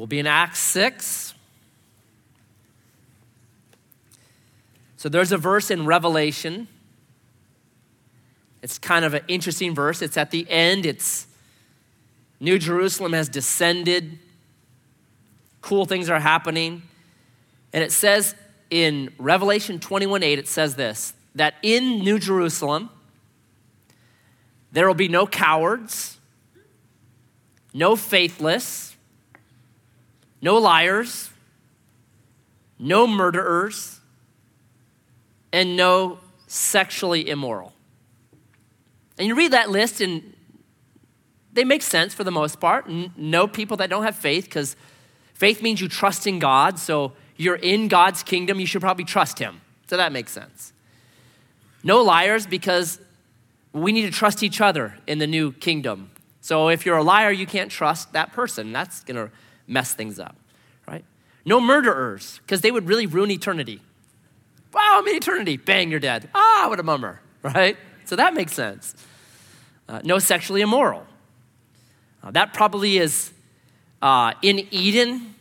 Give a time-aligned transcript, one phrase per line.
[0.00, 1.34] We'll be in Acts 6.
[4.96, 6.68] So there's a verse in Revelation.
[8.62, 10.00] It's kind of an interesting verse.
[10.00, 10.86] It's at the end.
[10.86, 11.26] It's
[12.40, 14.18] New Jerusalem has descended.
[15.60, 16.80] Cool things are happening.
[17.74, 18.34] And it says
[18.70, 22.88] in Revelation 21 8, it says this that in New Jerusalem,
[24.72, 26.16] there will be no cowards,
[27.74, 28.89] no faithless,
[30.42, 31.30] no liars,
[32.78, 34.00] no murderers,
[35.52, 37.72] and no sexually immoral.
[39.18, 40.34] And you read that list, and
[41.52, 42.88] they make sense for the most part.
[42.88, 44.76] No people that don't have faith, because
[45.34, 46.78] faith means you trust in God.
[46.78, 49.60] So you're in God's kingdom, you should probably trust Him.
[49.88, 50.72] So that makes sense.
[51.82, 53.00] No liars, because
[53.72, 56.10] we need to trust each other in the new kingdom.
[56.40, 58.72] So if you're a liar, you can't trust that person.
[58.72, 59.30] That's going to
[59.70, 60.36] mess things up,
[60.86, 61.04] right?
[61.44, 63.80] No murderers, because they would really ruin eternity.
[64.74, 65.56] Wow, I'm in eternity.
[65.56, 66.28] Bang, you're dead.
[66.34, 67.76] Ah, what a bummer, right?
[68.04, 68.94] So that makes sense.
[69.88, 71.06] Uh, no sexually immoral.
[72.22, 73.32] Uh, that probably is
[74.02, 75.34] uh, in Eden.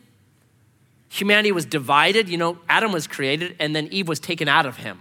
[1.10, 2.30] Humanity was divided.
[2.30, 5.00] You know, Adam was created, and then Eve was taken out of him.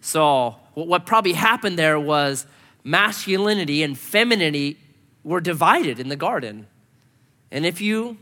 [0.00, 2.46] So, what probably happened there was
[2.84, 4.78] masculinity and femininity
[5.24, 6.68] were divided in the garden.
[7.50, 8.18] And if you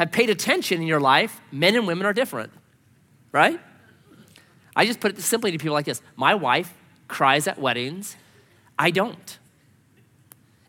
[0.00, 2.50] have paid attention in your life, men and women are different,
[3.32, 3.60] right?
[4.74, 6.72] I just put it simply to people like this My wife
[7.06, 8.16] cries at weddings,
[8.78, 9.38] I don't.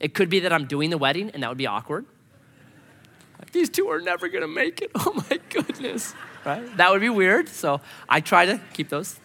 [0.02, 2.06] It could be that I'm doing the wedding, and that would be awkward.
[3.54, 4.92] These two are never gonna make it.
[4.96, 6.14] Oh my goodness,
[6.46, 6.76] right?
[6.76, 7.48] That would be weird.
[7.48, 9.18] So I try to keep those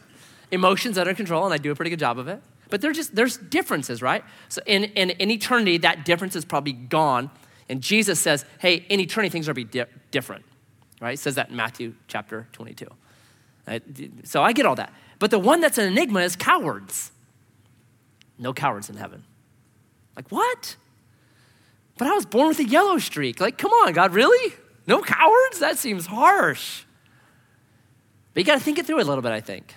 [0.53, 2.41] emotions under control, and I do a pretty good job of it.
[2.71, 4.23] But there's just there's differences, right?
[4.49, 7.31] So in, in, in eternity, that difference is probably gone.
[7.69, 10.45] And Jesus says, hey, in eternity, things are going to be di- different,
[11.01, 11.19] right?
[11.19, 12.87] Says that in Matthew chapter 22.
[13.67, 13.83] Right?
[14.25, 14.93] So I get all that.
[15.19, 17.11] But the one that's an enigma is cowards.
[18.39, 19.25] No cowards in heaven.
[20.15, 20.77] Like, what?
[21.99, 23.41] But I was born with a yellow streak.
[23.41, 24.55] Like, come on, God, really?
[24.87, 25.59] No cowards?
[25.59, 26.85] That seems harsh.
[28.35, 29.75] But you got to think it through a little bit, I think.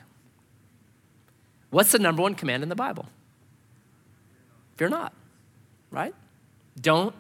[1.69, 3.06] What's the number one command in the Bible?
[4.75, 5.13] Fear not,
[5.91, 6.13] right?
[6.79, 7.16] Don't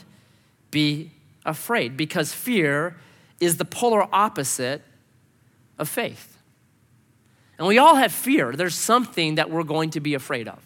[0.71, 1.11] be
[1.45, 2.95] afraid because fear
[3.39, 4.81] is the polar opposite
[5.77, 6.37] of faith.
[7.57, 8.53] And we all have fear.
[8.53, 10.59] There's something that we're going to be afraid of.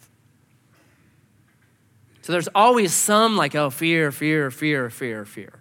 [2.22, 5.54] So there's always some like, oh, fear, fear, fear, fear, fear.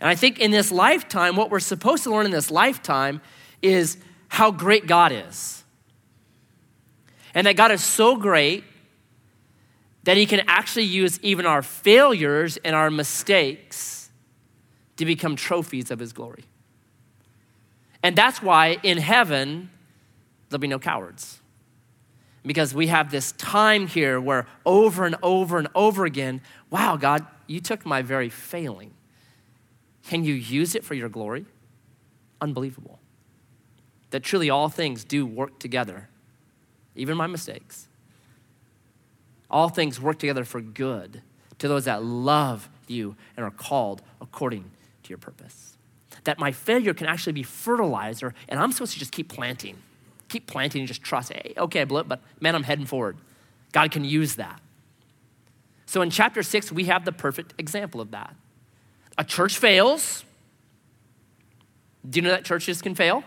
[0.00, 3.20] And I think in this lifetime, what we're supposed to learn in this lifetime
[3.62, 3.96] is
[4.28, 5.62] how great God is.
[7.34, 8.64] And that God is so great
[10.04, 14.10] that He can actually use even our failures and our mistakes
[14.96, 16.44] to become trophies of His glory.
[18.02, 19.70] And that's why in heaven,
[20.48, 21.40] there'll be no cowards.
[22.46, 27.26] Because we have this time here where over and over and over again, wow, God,
[27.46, 28.92] you took my very failing.
[30.06, 31.46] Can you use it for your glory?
[32.40, 32.98] Unbelievable.
[34.10, 36.08] That truly all things do work together
[36.94, 37.88] even my mistakes.
[39.54, 41.22] All things work together for good
[41.60, 44.72] to those that love you and are called according
[45.04, 45.76] to your purpose.
[46.24, 49.76] That my failure can actually be fertilizer, and I'm supposed to just keep planting.
[50.28, 51.32] Keep planting and just trust.
[51.32, 53.16] Hey, okay, I blew it, but man, I'm heading forward.
[53.70, 54.60] God can use that.
[55.86, 58.34] So in chapter six, we have the perfect example of that.
[59.18, 60.24] A church fails.
[62.10, 63.22] Do you know that churches can fail?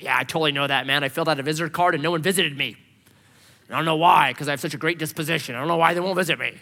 [0.00, 1.04] Yeah, I totally know that, man.
[1.04, 2.76] I filled out a visitor card and no one visited me.
[3.70, 5.54] I don't know why, because I have such a great disposition.
[5.54, 6.54] I don't know why they won't visit me.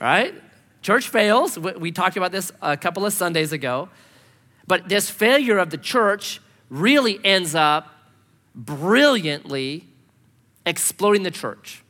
[0.00, 0.34] Right?
[0.82, 1.58] Church fails.
[1.58, 3.88] We talked about this a couple of Sundays ago.
[4.66, 7.88] But this failure of the church really ends up
[8.54, 9.86] brilliantly
[10.66, 11.82] exploding the church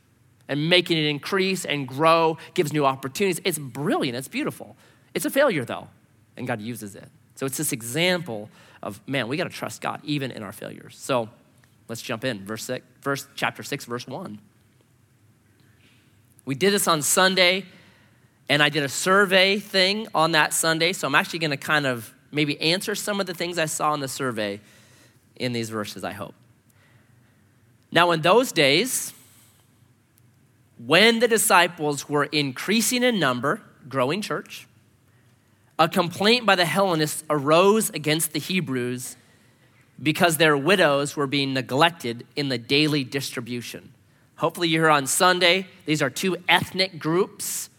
[0.48, 3.40] and making it increase and grow, gives new opportunities.
[3.44, 4.76] It's brilliant, it's beautiful.
[5.14, 5.88] It's a failure though,
[6.36, 7.08] and God uses it.
[7.36, 8.50] So it's this example
[8.82, 10.96] of man, we got to trust God even in our failures.
[10.98, 11.28] So
[11.88, 12.44] let's jump in.
[12.44, 14.40] Verse six, verse chapter six, verse one.
[16.44, 17.64] We did this on Sunday,
[18.48, 20.92] and I did a survey thing on that Sunday.
[20.92, 23.94] So I'm actually going to kind of maybe answer some of the things I saw
[23.94, 24.60] in the survey
[25.36, 26.34] in these verses, I hope.
[27.90, 29.14] Now, in those days,
[30.84, 34.66] when the disciples were increasing in number, growing church,
[35.78, 39.16] a complaint by the Hellenists arose against the Hebrews
[40.04, 43.92] because their widows were being neglected in the daily distribution.
[44.36, 45.66] Hopefully, you're here on Sunday.
[45.86, 47.70] These are two ethnic groups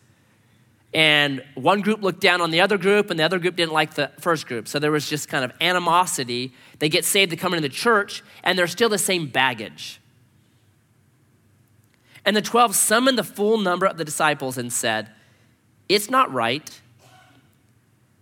[0.96, 3.96] and one group looked down on the other group, and the other group didn't like
[3.96, 4.66] the first group.
[4.66, 6.54] So there was just kind of animosity.
[6.80, 10.00] They get saved, they come into the church, and they're still the same baggage.
[12.24, 15.10] And the 12 summoned the full number of the disciples and said,
[15.90, 16.82] It's not right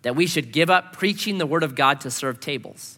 [0.01, 2.97] that we should give up preaching the word of God to serve tables.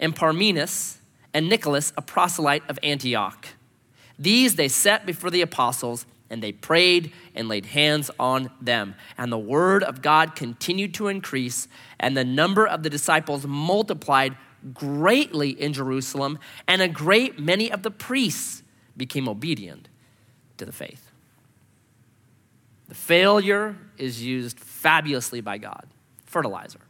[0.00, 0.98] and Parmenas,
[1.32, 3.48] and Nicholas, a proselyte of Antioch.
[4.18, 8.94] These they set before the apostles, and they prayed and laid hands on them.
[9.16, 11.68] And the word of God continued to increase,
[12.00, 14.36] and the number of the disciples multiplied
[14.74, 18.62] greatly in Jerusalem, and a great many of the priests
[18.96, 19.88] became obedient
[20.56, 21.10] to the faith.
[22.88, 25.86] The failure is used fabulously by God,
[26.24, 26.80] fertilizer.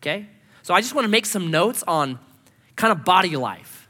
[0.00, 0.26] Okay?
[0.62, 2.18] So I just want to make some notes on
[2.76, 3.88] kind of body life.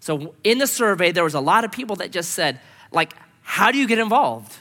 [0.00, 3.12] So in the survey, there was a lot of people that just said, like,
[3.42, 4.56] how do you get involved?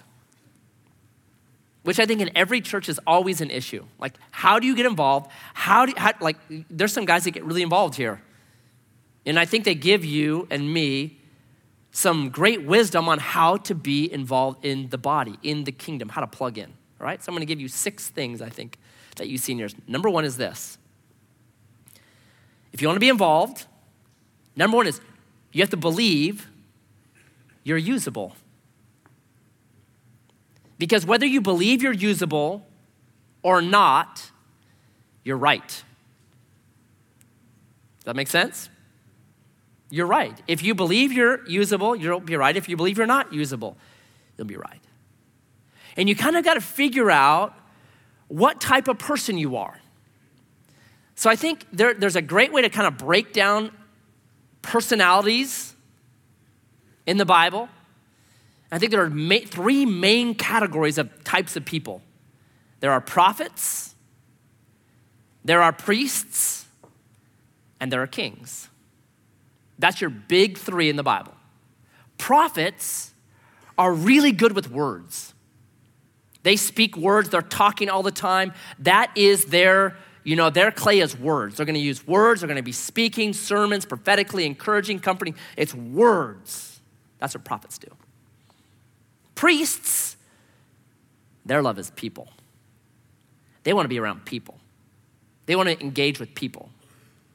[1.83, 3.85] which I think in every church is always an issue.
[3.99, 5.31] Like, how do you get involved?
[5.53, 6.37] How do how, like,
[6.69, 8.21] there's some guys that get really involved here.
[9.25, 11.19] And I think they give you and me
[11.91, 16.21] some great wisdom on how to be involved in the body, in the kingdom, how
[16.21, 16.69] to plug in.
[16.99, 17.23] All right?
[17.23, 18.77] So I'm going to give you six things I think
[19.15, 19.73] that you seniors.
[19.87, 20.77] Number one is this.
[22.71, 23.65] If you want to be involved,
[24.55, 25.01] number one is
[25.51, 26.47] you have to believe
[27.63, 28.35] you're usable.
[30.77, 32.65] Because whether you believe you're usable
[33.43, 34.31] or not,
[35.23, 35.67] you're right.
[35.67, 35.83] Does
[38.05, 38.69] that make sense?
[39.89, 40.39] You're right.
[40.47, 42.55] If you believe you're usable, you'll be right.
[42.55, 43.75] If you believe you're not usable,
[44.37, 44.81] you'll be right.
[45.97, 47.53] And you kind of got to figure out
[48.27, 49.79] what type of person you are.
[51.19, 53.71] So I think there, there's a great way to kind of break down
[54.61, 55.75] personalities
[57.05, 57.67] in the Bible.
[58.71, 62.01] I think there are ma- three main categories of types of people
[62.79, 63.95] there are prophets,
[65.43, 66.65] there are priests,
[67.81, 68.69] and there are kings.
[69.77, 71.33] That's your big three in the Bible.
[72.17, 73.11] Prophets
[73.77, 75.33] are really good with words.
[76.43, 78.53] They speak words, they're talking all the time.
[78.79, 79.97] That is their,
[80.29, 81.57] you know, their clay is words.
[81.57, 85.33] They're gonna use words, they're gonna be speaking sermons, prophetically encouraging, comforting.
[85.57, 86.79] It's words.
[87.17, 87.87] That's what prophets do.
[89.33, 90.17] Priests,
[91.47, 92.27] their love is people.
[93.63, 94.59] They want to be around people.
[95.47, 96.69] They want to engage with people.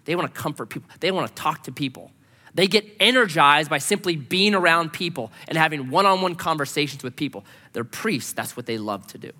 [0.04, 0.88] They want to comfort people.
[1.00, 2.12] They want to talk to people.
[2.54, 7.16] They get energized by simply being around people and having one on one conversations with
[7.16, 7.44] people.
[7.72, 9.32] They're priests, that's what they love to do.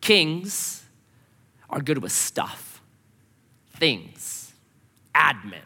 [0.00, 0.82] Kings
[1.70, 2.80] are good with stuff,
[3.76, 4.52] things,
[5.14, 5.60] admin.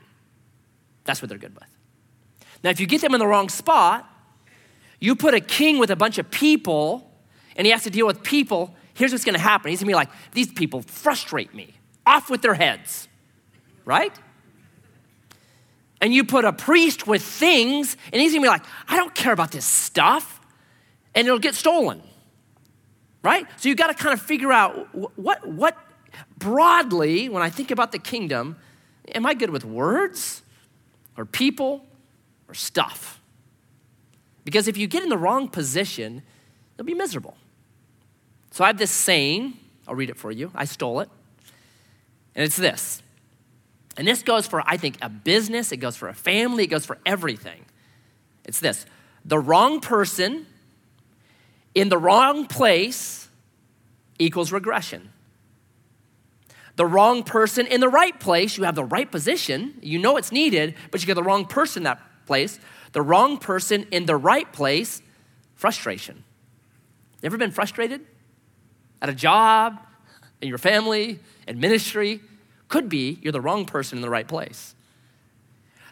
[1.04, 1.68] That's what they're good with.
[2.62, 4.08] Now, if you get them in the wrong spot,
[5.00, 7.10] you put a king with a bunch of people,
[7.56, 8.74] and he has to deal with people.
[8.94, 9.70] Here's what's gonna happen.
[9.70, 11.74] He's gonna be like, these people frustrate me.
[12.06, 13.08] Off with their heads,
[13.84, 14.12] right?
[16.00, 19.32] And you put a priest with things, and he's gonna be like, I don't care
[19.32, 20.40] about this stuff,
[21.14, 22.02] and it'll get stolen,
[23.22, 23.46] right?
[23.56, 25.76] So you gotta kind of figure out what, what
[26.38, 28.56] broadly, when I think about the kingdom,
[29.14, 30.42] am I good with words
[31.16, 31.84] or people
[32.48, 33.20] or stuff?
[34.44, 36.22] Because if you get in the wrong position,
[36.76, 37.36] you'll be miserable.
[38.50, 39.54] So I have this saying,
[39.86, 40.50] I'll read it for you.
[40.54, 41.08] I stole it.
[42.34, 43.02] And it's this.
[43.96, 46.86] And this goes for, I think, a business, it goes for a family, it goes
[46.86, 47.64] for everything.
[48.44, 48.86] It's this
[49.24, 50.46] the wrong person
[51.74, 53.28] in the wrong place
[54.18, 55.11] equals regression.
[56.76, 60.32] The wrong person in the right place, you have the right position, you know it's
[60.32, 62.58] needed, but you get the wrong person in that place
[62.92, 65.02] the wrong person in the right place,
[65.54, 66.24] frustration.
[67.22, 68.02] You Ever been frustrated?
[69.00, 69.78] At a job,
[70.40, 72.20] in your family, in ministry?
[72.68, 74.74] Could be you're the wrong person in the right place.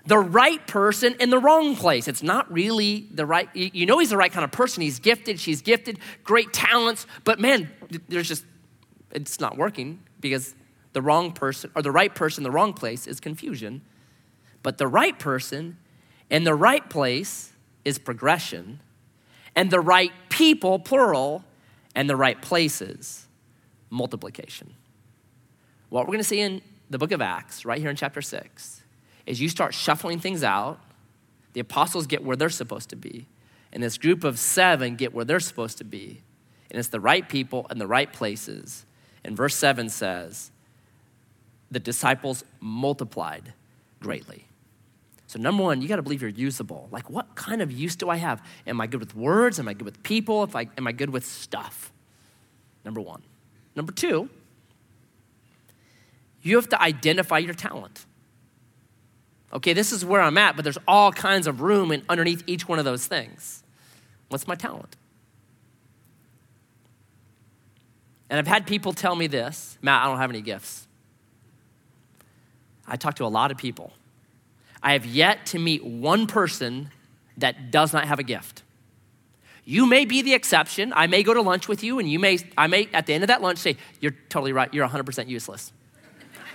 [0.06, 2.08] The right person in the wrong place.
[2.08, 4.82] It's not really the right, you know, he's the right kind of person.
[4.82, 7.70] He's gifted, she's gifted, great talents, but man,
[8.08, 8.44] there's just,
[9.10, 10.54] it's not working because
[10.92, 13.82] the wrong person or the right person, in the wrong place is confusion.
[14.62, 15.78] But the right person
[16.30, 17.52] in the right place
[17.85, 18.80] is progression,
[19.56, 21.44] and the right people, plural,
[21.94, 23.26] and the right places,
[23.90, 24.75] multiplication.
[25.88, 28.82] What we're going to see in the book of Acts, right here in chapter 6,
[29.26, 30.78] is you start shuffling things out.
[31.52, 33.26] The apostles get where they're supposed to be,
[33.73, 36.23] and this group of seven get where they're supposed to be.
[36.70, 38.87] And it's the right people and the right places.
[39.25, 40.52] And verse 7 says,
[41.70, 43.52] the disciples multiplied
[44.00, 44.44] greatly.
[45.26, 46.88] So, number one, you got to believe you're usable.
[46.90, 48.44] Like, what kind of use do I have?
[48.66, 49.60] Am I good with words?
[49.60, 50.42] Am I good with people?
[50.42, 51.92] If I, am I good with stuff?
[52.84, 53.22] Number one.
[53.76, 54.28] Number two,
[56.42, 58.06] you have to identify your talent.
[59.52, 62.68] Okay, this is where I'm at, but there's all kinds of room in, underneath each
[62.68, 63.62] one of those things.
[64.28, 64.96] What's my talent?
[68.28, 70.86] And I've had people tell me this Matt, I don't have any gifts.
[72.90, 73.92] I talk to a lot of people.
[74.82, 76.90] I have yet to meet one person
[77.37, 78.62] that does not have a gift.
[79.64, 80.92] You may be the exception.
[80.97, 83.23] I may go to lunch with you, and you may, I may, at the end
[83.23, 84.73] of that lunch, say, You're totally right.
[84.75, 85.73] You're 100% useless.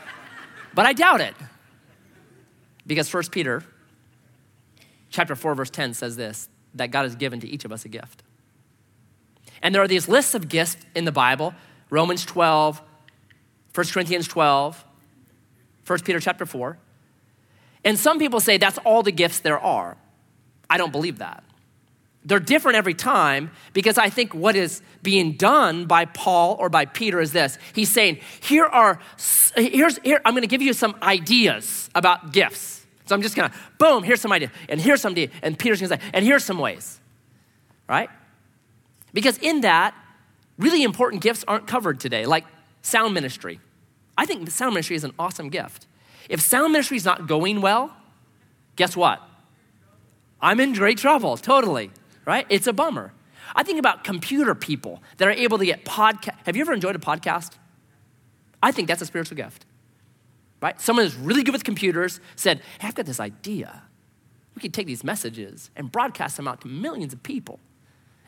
[0.74, 1.34] but I doubt it.
[2.86, 3.63] Because 1 Peter
[5.10, 7.88] chapter 4, verse 10 says this that God has given to each of us a
[7.88, 8.22] gift.
[9.62, 11.54] And there are these lists of gifts in the Bible
[11.89, 12.82] Romans 12,
[13.74, 14.85] 1 Corinthians 12,
[15.86, 16.77] 1 Peter chapter 4.
[17.84, 19.98] And some people say that's all the gifts there are.
[20.70, 21.44] I don't believe that.
[22.25, 26.86] They're different every time because I think what is being done by Paul or by
[26.86, 27.60] Peter is this.
[27.74, 29.00] He's saying, here are,
[29.56, 32.84] here's, here, I'm going to give you some ideas about gifts.
[33.06, 35.80] So I'm just going to, boom, here's some idea, and here's some idea, and Peter's
[35.80, 37.00] going to say, and here's some ways,
[37.88, 38.10] right?
[39.13, 39.94] Because in that,
[40.58, 42.46] really important gifts aren't covered today, like
[42.82, 43.60] sound ministry.
[44.17, 45.88] I think the sound ministry is an awesome gift.
[46.29, 47.95] If sound ministry is not going well,
[48.75, 49.22] guess what?
[50.41, 51.91] I'm in great trouble, totally,
[52.25, 52.45] right?
[52.50, 53.13] It's a bummer.
[53.55, 56.36] I think about computer people that are able to get podcast.
[56.45, 57.53] Have you ever enjoyed a podcast?
[58.62, 59.65] I think that's a spiritual gift,
[60.62, 60.79] right?
[60.81, 63.84] Someone who's really good with computers said, hey, I've got this idea.
[64.55, 67.60] We could take these messages and broadcast them out to millions of people.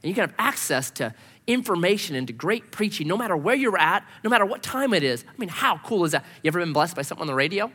[0.03, 1.13] And you can have access to
[1.48, 5.24] information into great preaching no matter where you're at, no matter what time it is.
[5.27, 6.24] I mean, how cool is that?
[6.44, 7.72] You ever been blessed by something on the radio?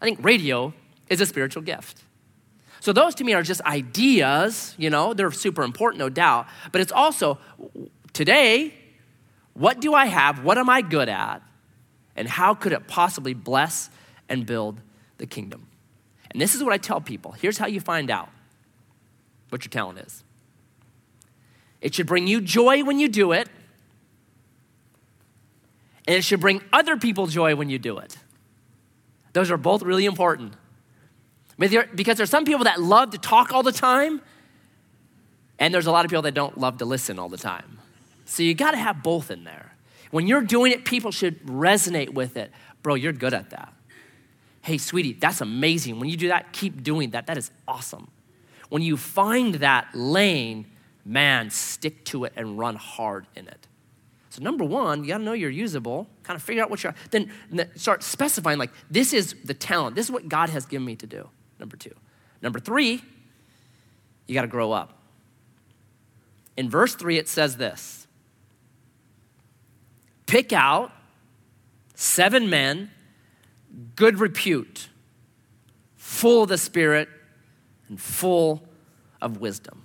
[0.00, 0.72] I think radio
[1.08, 2.02] is a spiritual gift.
[2.80, 6.46] So those to me are just ideas, you know, they're super important, no doubt.
[6.70, 7.38] But it's also
[8.12, 8.74] today,
[9.54, 10.44] what do I have?
[10.44, 11.42] What am I good at?
[12.16, 13.90] And how could it possibly bless
[14.28, 14.80] and build
[15.18, 15.68] the kingdom?
[16.30, 17.32] And this is what I tell people.
[17.32, 18.28] Here's how you find out
[19.48, 20.23] what your talent is.
[21.84, 23.46] It should bring you joy when you do it,
[26.08, 28.16] and it should bring other people joy when you do it.
[29.34, 30.54] Those are both really important.
[31.58, 34.22] Because there's some people that love to talk all the time,
[35.58, 37.78] and there's a lot of people that don't love to listen all the time.
[38.24, 39.76] So you got to have both in there.
[40.10, 42.50] When you're doing it, people should resonate with it.
[42.82, 43.74] Bro, you're good at that.
[44.62, 46.00] Hey, sweetie, that's amazing.
[46.00, 47.26] When you do that, keep doing that.
[47.26, 48.10] That is awesome.
[48.70, 50.66] When you find that lane,
[51.04, 53.66] man, stick to it and run hard in it.
[54.30, 57.30] So, number one, you gotta know you're usable, kind of figure out what you're, then
[57.76, 61.06] start specifying, like, this is the talent, this is what God has given me to
[61.06, 61.28] do.
[61.60, 61.94] Number two.
[62.42, 63.00] Number three,
[64.26, 64.98] you gotta grow up.
[66.56, 68.06] In verse three, it says this
[70.26, 70.90] Pick out
[71.94, 72.90] seven men,
[73.94, 74.88] good repute,
[75.96, 77.08] full of the Spirit,
[77.88, 78.62] and full
[79.20, 79.83] of wisdom.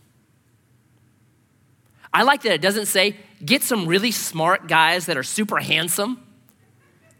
[2.13, 6.21] I like that it doesn't say get some really smart guys that are super handsome,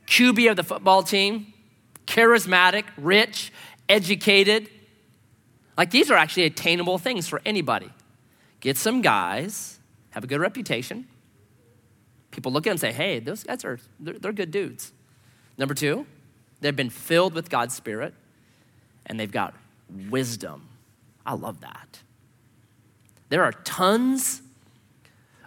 [0.08, 1.54] QB of the football team,
[2.08, 3.52] charismatic, rich,
[3.88, 4.70] educated.
[5.78, 7.90] Like these are actually attainable things for anybody.
[8.60, 9.80] Get some guys,
[10.12, 11.08] have a good reputation.
[12.32, 14.92] People look at them and say, hey, those guys are, they're, they're good dudes.
[15.58, 16.06] Number two,
[16.62, 18.14] they've been filled with God's Spirit
[19.06, 19.54] and they've got
[20.10, 20.68] wisdom.
[21.26, 22.00] I love that.
[23.30, 24.42] There are tons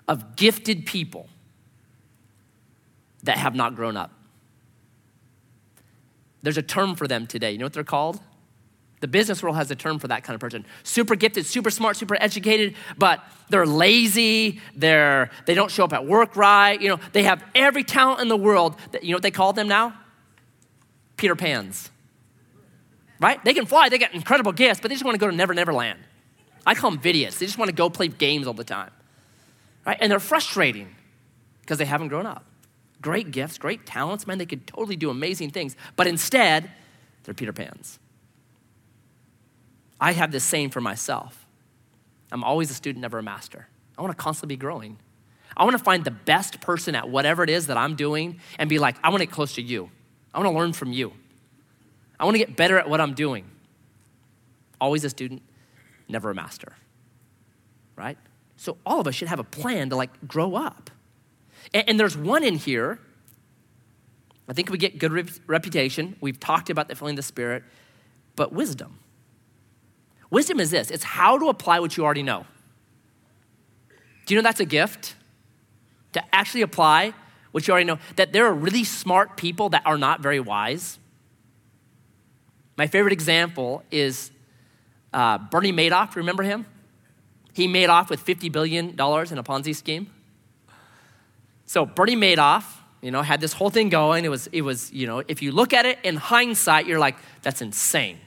[0.09, 1.29] of gifted people
[3.23, 4.11] that have not grown up.
[6.43, 7.53] There's a term for them today.
[7.53, 8.21] You know what they're called?
[9.01, 10.65] The business world has a term for that kind of person.
[10.85, 16.07] Super gifted, super smart, super educated, but they're lazy, they're, they don't show up at
[16.07, 16.81] work right.
[16.81, 18.77] You know, they have every talent in the world.
[18.93, 19.95] That, you know what they call them now?
[21.17, 21.91] Peter Pans.
[23.21, 23.45] Right?
[23.45, 25.55] They can fly, they got incredible gifts, but they just want to go to Never
[25.55, 25.99] Never Land.
[26.65, 27.39] I call them idiots.
[27.39, 28.91] They just want to go play games all the time
[29.85, 29.97] right?
[30.01, 30.95] And they're frustrating
[31.61, 32.45] because they haven't grown up.
[33.01, 36.71] Great gifts, great talents, man, they could totally do amazing things, but instead,
[37.25, 37.99] they're Peter Pans.
[40.01, 41.39] I have this saying for myself
[42.33, 43.69] I'm always a student, never a master.
[43.97, 44.99] I want to constantly be growing.
[45.55, 48.71] I want to find the best person at whatever it is that I'm doing and
[48.71, 49.91] be like, I want to get close to you.
[50.33, 51.13] I want to learn from you.
[52.19, 53.45] I want to get better at what I'm doing.
[54.81, 55.43] Always a student,
[56.09, 56.73] never a master.
[57.97, 58.17] Right?
[58.63, 60.89] So all of us should have a plan to like grow up.
[61.75, 63.01] And, and there's one in here.
[64.49, 66.15] I think we get good re- reputation.
[66.21, 67.65] We've talked about the filling of the Spirit,
[68.37, 69.01] but wisdom.
[70.31, 72.47] Wisdom is this it's how to apply what you already know.
[74.27, 75.17] Do you know that's a gift?
[76.13, 77.15] To actually apply
[77.51, 77.99] what you already know.
[78.15, 81.01] That there are really smart people that are not very wise.
[82.77, 84.31] My favorite example is
[85.13, 86.15] uh, Bernie Madoff.
[86.15, 86.65] Remember him?
[87.53, 90.09] He made off with $50 billion in a Ponzi scheme.
[91.67, 92.65] So Bernie Madoff,
[93.01, 94.25] you know, had this whole thing going.
[94.25, 97.17] It was, it was, you know, if you look at it in hindsight, you're like,
[97.43, 98.19] that's insane.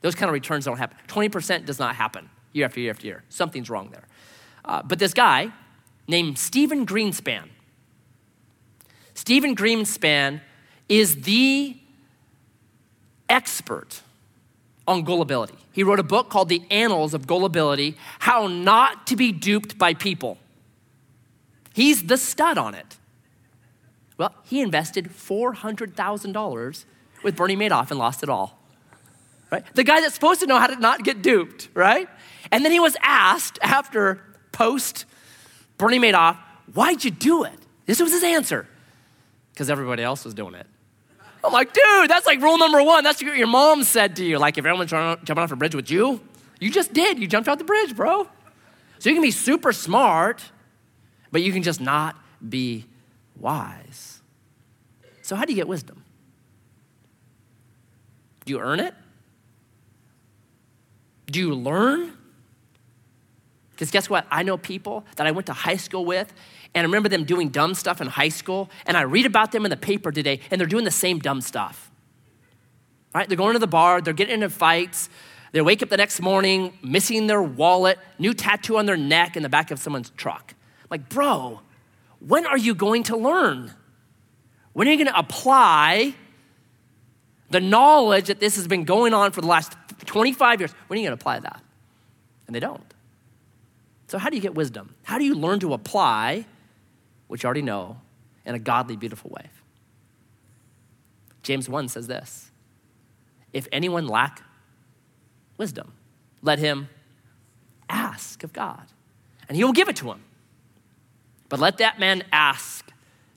[0.00, 0.96] Those kind of returns don't happen.
[1.08, 3.22] 20% does not happen year after year after year.
[3.28, 4.04] Something's wrong there.
[4.64, 5.52] Uh, but this guy
[6.08, 7.48] named Stephen Greenspan,
[9.14, 10.40] Stephen Greenspan
[10.88, 11.76] is the
[13.28, 14.02] expert
[14.90, 15.54] on gullibility.
[15.72, 19.94] He wrote a book called The Annals of Gullibility How Not to Be Duped by
[19.94, 20.36] People.
[21.72, 22.98] He's the stud on it.
[24.18, 26.84] Well, he invested $400,000
[27.22, 28.58] with Bernie Madoff and lost it all.
[29.50, 29.64] Right?
[29.74, 32.08] The guy that's supposed to know how to not get duped, right?
[32.50, 34.20] And then he was asked after
[34.50, 35.04] post
[35.78, 36.36] Bernie Madoff,
[36.74, 37.58] why'd you do it?
[37.86, 38.66] This was his answer.
[39.52, 40.66] Because everybody else was doing it.
[41.42, 43.04] I'm like, dude, that's like rule number one.
[43.04, 44.38] That's what your mom said to you.
[44.38, 46.20] Like, if everyone's jumping off a bridge with you,
[46.60, 47.18] you just did.
[47.18, 48.28] You jumped off the bridge, bro.
[48.98, 50.42] So you can be super smart,
[51.32, 52.16] but you can just not
[52.46, 52.84] be
[53.38, 54.20] wise.
[55.22, 56.04] So, how do you get wisdom?
[58.44, 58.94] Do you earn it?
[61.26, 62.16] Do you learn?
[63.70, 64.26] Because guess what?
[64.30, 66.32] I know people that I went to high school with,
[66.74, 69.64] and I remember them doing dumb stuff in high school, and I read about them
[69.64, 71.90] in the paper today, and they're doing the same dumb stuff.
[73.14, 73.28] Right?
[73.28, 75.08] They're going to the bar, they're getting into fights,
[75.52, 79.42] they wake up the next morning missing their wallet, new tattoo on their neck in
[79.42, 80.54] the back of someone's truck.
[80.90, 81.60] Like, bro,
[82.20, 83.72] when are you going to learn?
[84.72, 86.14] When are you going to apply
[87.50, 90.72] the knowledge that this has been going on for the last 25 years?
[90.86, 91.62] When are you going to apply that?
[92.46, 92.94] And they don't.
[94.06, 94.94] So, how do you get wisdom?
[95.04, 96.46] How do you learn to apply
[97.30, 97.96] what you already know
[98.44, 99.46] in a godly, beautiful way?
[101.44, 102.50] James 1 says this
[103.52, 104.42] If anyone lack
[105.56, 105.92] wisdom,
[106.42, 106.88] let him
[107.88, 108.82] ask of God,
[109.48, 110.24] and he will give it to him.
[111.48, 112.90] But let that man ask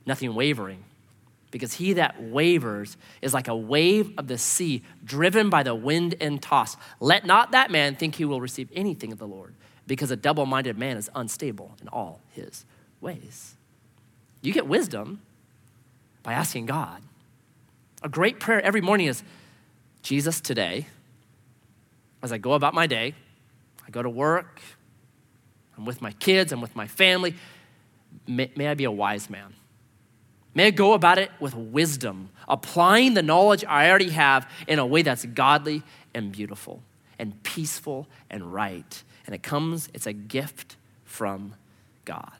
[0.07, 0.83] nothing wavering,
[1.51, 6.15] because he that wavers is like a wave of the sea driven by the wind
[6.19, 6.79] and tossed.
[6.99, 9.53] Let not that man think he will receive anything of the Lord
[9.85, 12.65] because a double minded man is unstable in all his
[12.99, 13.55] ways.
[14.43, 15.21] You get wisdom
[16.21, 17.01] by asking God.
[18.03, 19.23] A great prayer every morning is
[20.03, 20.85] Jesus, today,
[22.21, 23.15] as I go about my day,
[23.87, 24.61] I go to work,
[25.77, 27.33] I'm with my kids, I'm with my family,
[28.27, 29.55] may, may I be a wise man.
[30.53, 34.85] May I go about it with wisdom, applying the knowledge I already have in a
[34.85, 35.81] way that's godly
[36.13, 36.83] and beautiful
[37.17, 40.75] and peaceful and right and it comes, it's a gift
[41.05, 41.55] from
[42.05, 42.31] God.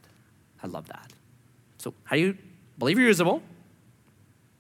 [0.62, 1.14] I love that.
[1.84, 2.38] So, how do you
[2.80, 3.44] believe you're usable?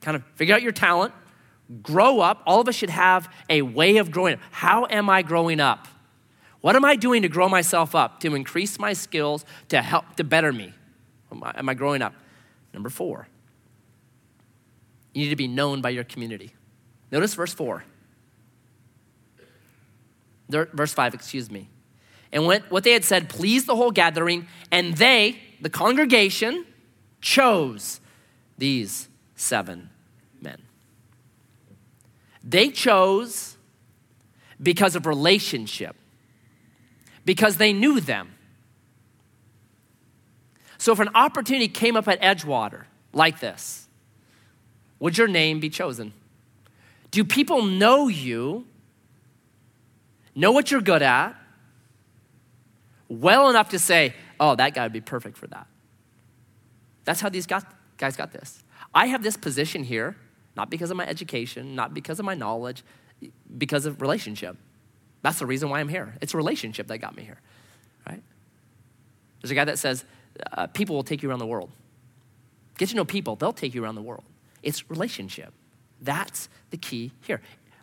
[0.02, 1.14] Kind of figure out your talent,
[1.82, 2.44] grow up.
[2.46, 4.42] All of us should have a way of growing up.
[4.52, 5.88] How am I growing up?
[6.60, 10.26] What am I doing to grow myself up, to increase my skills, to help, to
[10.26, 10.74] better me?
[11.32, 12.14] Am I, am I growing up?
[12.74, 13.30] Number four,
[15.14, 16.54] you need to be known by your community.
[17.10, 17.86] Notice verse four.
[20.50, 21.70] Verse five, excuse me.
[22.34, 26.66] And what, what they had said pleased the whole gathering, and they, the congregation,
[27.24, 28.02] chose
[28.58, 29.90] these seven
[30.42, 30.62] men.
[32.44, 33.58] They chose
[34.62, 35.96] because of relationship,
[37.26, 38.30] because they knew them.
[40.78, 42.84] So if an opportunity came up at Edgewater
[43.14, 43.88] like this,
[45.00, 46.14] would your name be chosen?
[47.10, 48.66] Do people know you,
[50.36, 51.36] know what you're good at,
[53.08, 55.68] well enough to say, oh, that guy would be perfect for that.
[57.06, 57.64] That's how these guys
[57.98, 58.64] got this.
[58.94, 60.16] I have this position here,
[60.56, 62.84] not because of my education, not because of my knowledge,
[63.58, 64.58] because of relationship.
[65.22, 66.16] That's the reason why I'm here.
[66.22, 67.40] It's a relationship that got me here,
[68.08, 68.22] right?
[69.42, 70.06] There's a guy that says,
[70.52, 71.72] uh, people will take you around the world.
[72.78, 74.24] Get to know people, they'll take you around the world.
[74.62, 75.54] It's relationship.
[76.02, 77.42] That's the key here.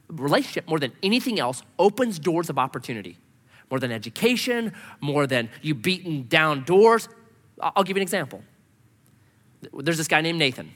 [0.08, 3.16] Relationship, more than anything else, opens doors of opportunity
[3.70, 7.08] more than education, more than you beating down doors.
[7.60, 8.42] I'll give you an example.
[9.72, 10.72] There's this guy named Nathan.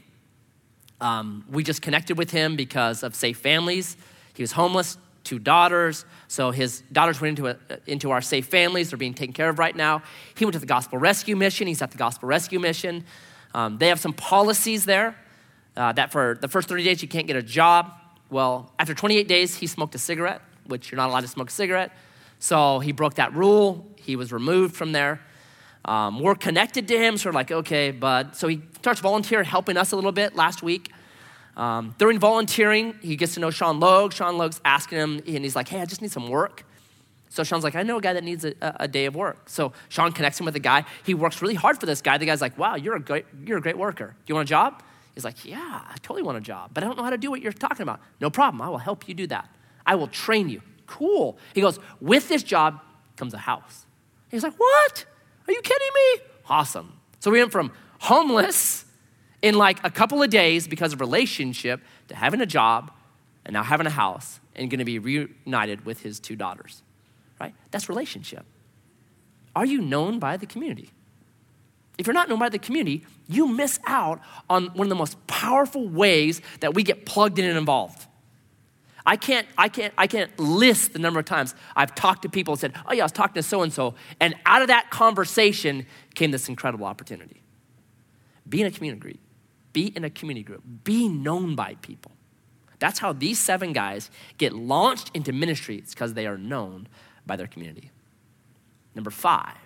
[1.00, 3.96] Um, we just connected with him because of Safe Families.
[4.34, 6.04] He was homeless, two daughters.
[6.28, 8.90] So his daughters went into, a, into our Safe Families.
[8.90, 10.02] They're being taken care of right now.
[10.36, 11.66] He went to the Gospel Rescue Mission.
[11.66, 13.04] He's at the Gospel Rescue Mission.
[13.54, 15.16] Um, they have some policies there
[15.76, 17.92] uh, that for the first 30 days you can't get a job.
[18.30, 21.52] Well, after 28 days, he smoked a cigarette, which you're not allowed to smoke a
[21.52, 21.92] cigarette.
[22.38, 23.86] So he broke that rule.
[23.96, 25.20] He was removed from there.
[25.84, 28.34] Um, we're connected to him, so we're like, okay, bud.
[28.34, 30.90] So he starts volunteering, helping us a little bit last week.
[31.56, 34.12] Um, during volunteering, he gets to know Sean Logue.
[34.12, 36.64] Sean Logue's asking him, and he's like, hey, I just need some work.
[37.28, 39.48] So Sean's like, I know a guy that needs a, a, day of work.
[39.48, 40.84] So Sean connects him with a guy.
[41.04, 42.16] He works really hard for this guy.
[42.16, 44.06] The guy's like, wow, you're a great, you're a great worker.
[44.06, 44.84] Do you want a job?
[45.14, 47.30] He's like, yeah, I totally want a job, but I don't know how to do
[47.30, 48.00] what you're talking about.
[48.20, 48.62] No problem.
[48.62, 49.48] I will help you do that.
[49.84, 50.62] I will train you.
[50.86, 51.36] Cool.
[51.54, 52.80] He goes, with this job
[53.16, 53.86] comes a house.
[54.30, 55.04] He's like, what?
[55.46, 56.24] Are you kidding me?
[56.48, 56.92] Awesome.
[57.20, 58.84] So we went from homeless
[59.42, 62.90] in like a couple of days because of relationship to having a job
[63.44, 66.82] and now having a house and going to be reunited with his two daughters.
[67.40, 67.54] Right?
[67.70, 68.44] That's relationship.
[69.56, 70.90] Are you known by the community?
[71.98, 75.24] If you're not known by the community, you miss out on one of the most
[75.26, 78.06] powerful ways that we get plugged in and involved.
[79.06, 82.54] I can't, I can't, I can't list the number of times I've talked to people
[82.54, 84.90] and said, oh yeah, I was talking to so and so, and out of that
[84.90, 87.42] conversation came this incredible opportunity.
[88.48, 89.18] Be in a community group.
[89.72, 90.62] Be in a community group.
[90.84, 92.12] Be known by people.
[92.78, 95.76] That's how these seven guys get launched into ministry.
[95.76, 96.88] It's because they are known
[97.26, 97.90] by their community.
[98.94, 99.56] Number five,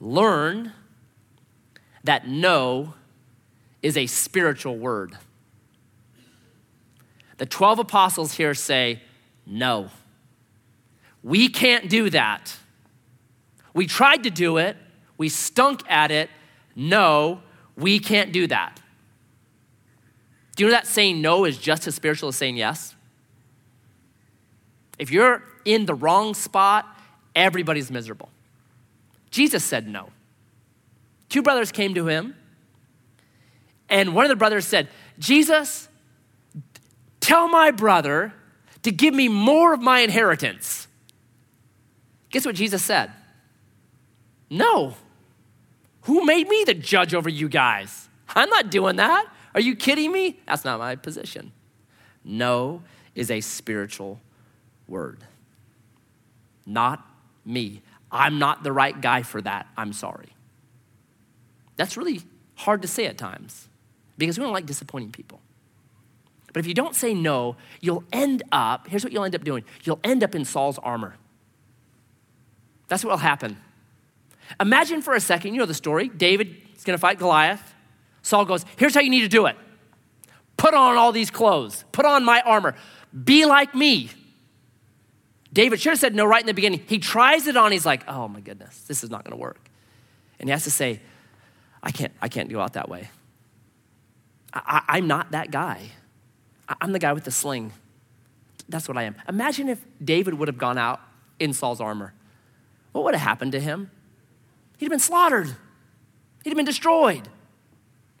[0.00, 0.72] learn
[2.04, 2.94] that no
[3.82, 5.16] is a spiritual word.
[7.40, 9.00] The 12 apostles here say,
[9.46, 9.88] no.
[11.22, 12.54] We can't do that.
[13.72, 14.76] We tried to do it,
[15.16, 16.28] we stunk at it.
[16.76, 17.40] No,
[17.76, 18.82] we can't do that.
[20.54, 22.94] Do you know that saying no is just as spiritual as saying yes?
[24.98, 26.94] If you're in the wrong spot,
[27.34, 28.28] everybody's miserable.
[29.30, 30.10] Jesus said no.
[31.30, 32.36] Two brothers came to him,
[33.88, 35.88] and one of the brothers said, Jesus,
[37.20, 38.32] Tell my brother
[38.82, 40.88] to give me more of my inheritance.
[42.30, 43.10] Guess what Jesus said?
[44.48, 44.94] No.
[46.02, 48.08] Who made me the judge over you guys?
[48.28, 49.26] I'm not doing that.
[49.54, 50.38] Are you kidding me?
[50.46, 51.52] That's not my position.
[52.24, 52.82] No
[53.14, 54.20] is a spiritual
[54.86, 55.18] word.
[56.66, 57.06] Not
[57.44, 57.82] me.
[58.10, 59.66] I'm not the right guy for that.
[59.76, 60.28] I'm sorry.
[61.76, 62.22] That's really
[62.54, 63.68] hard to say at times
[64.18, 65.40] because we don't like disappointing people.
[66.52, 69.64] But if you don't say no, you'll end up, here's what you'll end up doing
[69.84, 71.16] you'll end up in Saul's armor.
[72.88, 73.56] That's what will happen.
[74.58, 76.08] Imagine for a second, you know the story.
[76.08, 77.74] David is going to fight Goliath.
[78.22, 79.56] Saul goes, Here's how you need to do it
[80.56, 82.74] put on all these clothes, put on my armor,
[83.24, 84.10] be like me.
[85.52, 86.84] David should have said no right in the beginning.
[86.86, 89.58] He tries it on, he's like, Oh my goodness, this is not going to work.
[90.38, 91.00] And he has to say,
[91.82, 93.10] I can't, I can't go out that way.
[94.52, 95.90] I, I'm not that guy.
[96.80, 97.72] I'm the guy with the sling.
[98.68, 99.16] That's what I am.
[99.28, 101.00] Imagine if David would have gone out
[101.38, 102.12] in Saul's armor.
[102.92, 103.90] What would have happened to him?
[104.78, 105.48] He'd have been slaughtered,
[106.44, 107.28] he'd have been destroyed.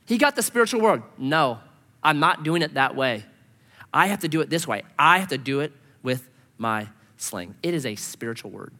[0.06, 1.04] He got the spiritual word.
[1.18, 1.60] No,
[2.02, 3.24] I'm not doing it that way.
[3.94, 4.82] I have to do it this way.
[4.98, 7.54] I have to do it with my sling.
[7.62, 8.72] It is a spiritual word.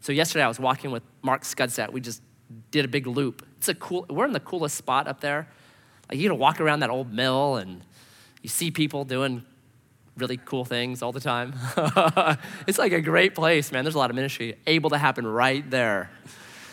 [0.00, 1.92] So yesterday I was walking with Mark Scudset.
[1.92, 2.22] We just
[2.70, 3.46] did a big loop.
[3.58, 5.48] It's a cool, we're in the coolest spot up there.
[6.08, 7.82] Like you to walk around that old mill and
[8.42, 9.44] you see people doing
[10.16, 11.54] really cool things all the time.
[12.66, 13.84] it's like a great place, man.
[13.84, 16.10] There's a lot of ministry able to happen right there.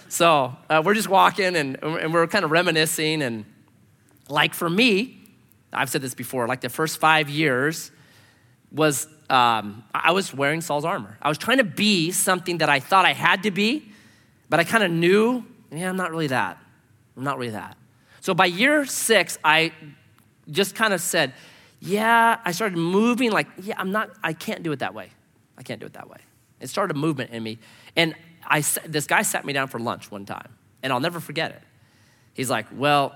[0.10, 3.22] So uh, we're just walking and, and we're kind of reminiscing.
[3.22, 3.46] And
[4.30, 5.20] like for me,
[5.74, 7.92] I've said this before, like the first five years
[8.72, 11.18] was um, I was wearing Saul's armor.
[11.22, 13.92] I was trying to be something that I thought I had to be,
[14.50, 16.58] but I kind of knew, yeah, I'm not really that.
[17.18, 17.78] I'm not really that.
[18.22, 19.72] So by year six, I
[20.50, 21.34] just kind of said,
[21.80, 25.10] yeah, I started moving like, yeah, I'm not, I can't do it that way.
[25.58, 26.18] I can't do it that way.
[26.60, 27.60] It started a movement in me.
[27.96, 30.50] And I, this guy sat me down for lunch one time,
[30.84, 31.62] and I'll never forget it.
[32.34, 33.16] He's like, well,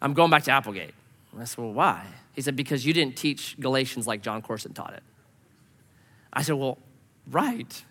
[0.00, 0.94] I'm going back to Applegate.
[1.38, 2.04] I said, well, why?
[2.34, 5.02] He said, because you didn't teach Galatians like Jon Courson taught it.
[6.32, 6.78] I said, well,
[7.30, 7.84] right.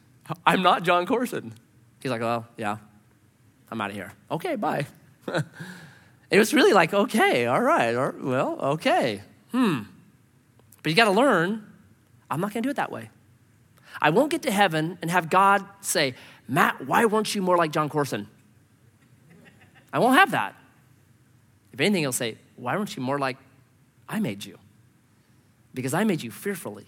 [0.45, 1.53] I'm not Jon Courson.
[2.01, 2.77] He's like, well, yeah,
[3.71, 4.13] I'm out of here.
[4.29, 4.85] Okay, bye.
[6.29, 9.21] it was really like, okay, all right, well, okay.
[9.51, 9.83] Hmm.
[10.83, 11.65] But you got to learn,
[12.29, 13.09] I'm not going to do it that way.
[14.01, 16.13] I won't get to heaven and have God say,
[16.47, 18.27] Matt, why weren't you more like Jon Courson?
[19.91, 20.55] I won't have that.
[21.73, 23.37] If anything, he'll say, Why weren't you more like
[24.07, 24.57] I made you?
[25.73, 26.85] Because I made you fearfully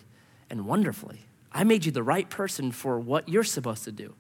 [0.49, 1.25] and wonderfully.
[1.51, 4.15] I made you the right person for what you're supposed to do.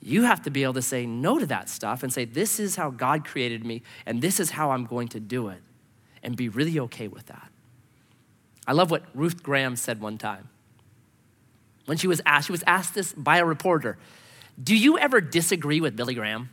[0.00, 2.76] You have to be able to say no to that stuff and say, This is
[2.76, 5.62] how God created me, and this is how I'm going to do it,
[6.22, 7.50] and be really okay with that.
[8.66, 10.48] I love what Ruth Graham said one time.
[11.86, 13.98] When she was asked, she was asked this by a reporter
[14.62, 16.50] Do you ever disagree with Billy Graham?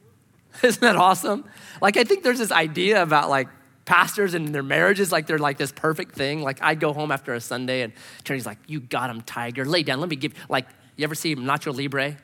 [0.62, 1.44] Isn't that awesome?
[1.80, 3.48] Like, I think there's this idea about like
[3.84, 6.42] pastors and their marriages, like they're like this perfect thing.
[6.42, 7.92] Like, I'd go home after a Sunday and
[8.24, 9.64] Terry's like, You got him, Tiger.
[9.64, 10.00] Lay down.
[10.00, 12.16] Let me give, like, you ever see Nacho Libre?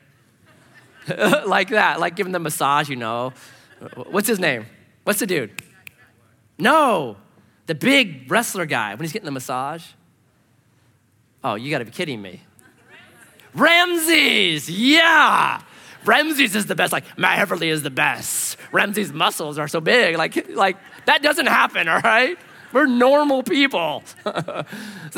[1.46, 3.32] like that, like giving the massage, you know.
[3.94, 4.66] What's his name?
[5.04, 5.62] What's the dude?
[6.58, 7.16] No,
[7.66, 9.84] the big wrestler guy when he's getting the massage.
[11.44, 12.42] Oh, you gotta be kidding me.
[13.54, 15.62] Ramses, yeah.
[16.04, 16.92] Ramses is the best.
[16.92, 18.56] Like, Matt Heverly is the best.
[18.70, 20.16] Ramses' muscles are so big.
[20.16, 20.76] Like, like
[21.06, 22.38] that doesn't happen, all right?
[22.72, 24.02] We're normal people.
[24.24, 24.64] so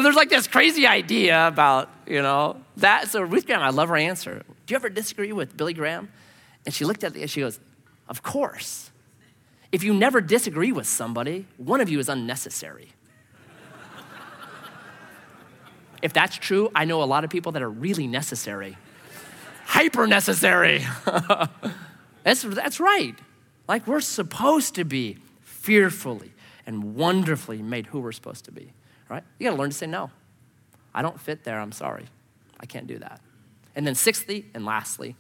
[0.03, 3.09] there's like this crazy idea about, you know, that.
[3.09, 4.43] So Ruth Graham, I love her answer.
[4.67, 6.09] Do you ever disagree with Billy Graham?
[6.65, 7.59] And she looked at the, she goes,
[8.09, 8.88] Of course.
[9.71, 12.89] If you never disagree with somebody, one of you is unnecessary.
[16.03, 18.77] if that's true, I know a lot of people that are really necessary,
[19.67, 20.85] hyper necessary.
[22.25, 23.15] that's, that's right.
[23.69, 26.33] Like we're supposed to be fearfully
[26.67, 28.73] and wonderfully made who we're supposed to be,
[29.11, 29.23] right?
[29.39, 30.11] You gotta learn to say no.
[30.95, 32.07] I don't fit there, I'm sorry.
[32.59, 33.21] I can't do that.
[33.77, 35.15] And then, sixthly and lastly,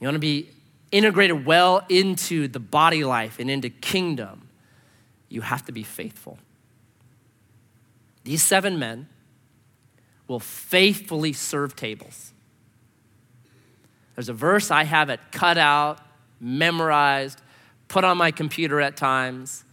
[0.00, 0.48] you want to be
[0.90, 4.48] integrated well into the body life and into kingdom.
[5.28, 6.38] You have to be faithful.
[8.24, 9.08] These seven men
[10.26, 12.32] will faithfully serve tables.
[14.14, 16.00] There's a verse I have it cut out,
[16.40, 17.40] memorized,
[17.88, 19.64] put on my computer at times.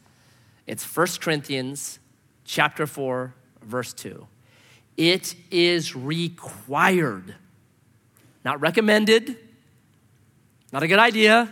[0.67, 1.99] It's 1 Corinthians
[2.45, 4.27] chapter 4, verse 2.
[4.97, 7.35] It is required
[8.45, 9.37] not recommended,
[10.75, 11.49] not a good idea.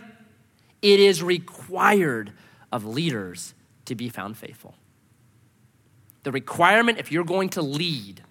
[0.82, 2.34] It is required
[2.70, 3.54] of leaders
[3.86, 4.74] to be found faithful.
[6.24, 8.22] The requirement, if you're going to lead,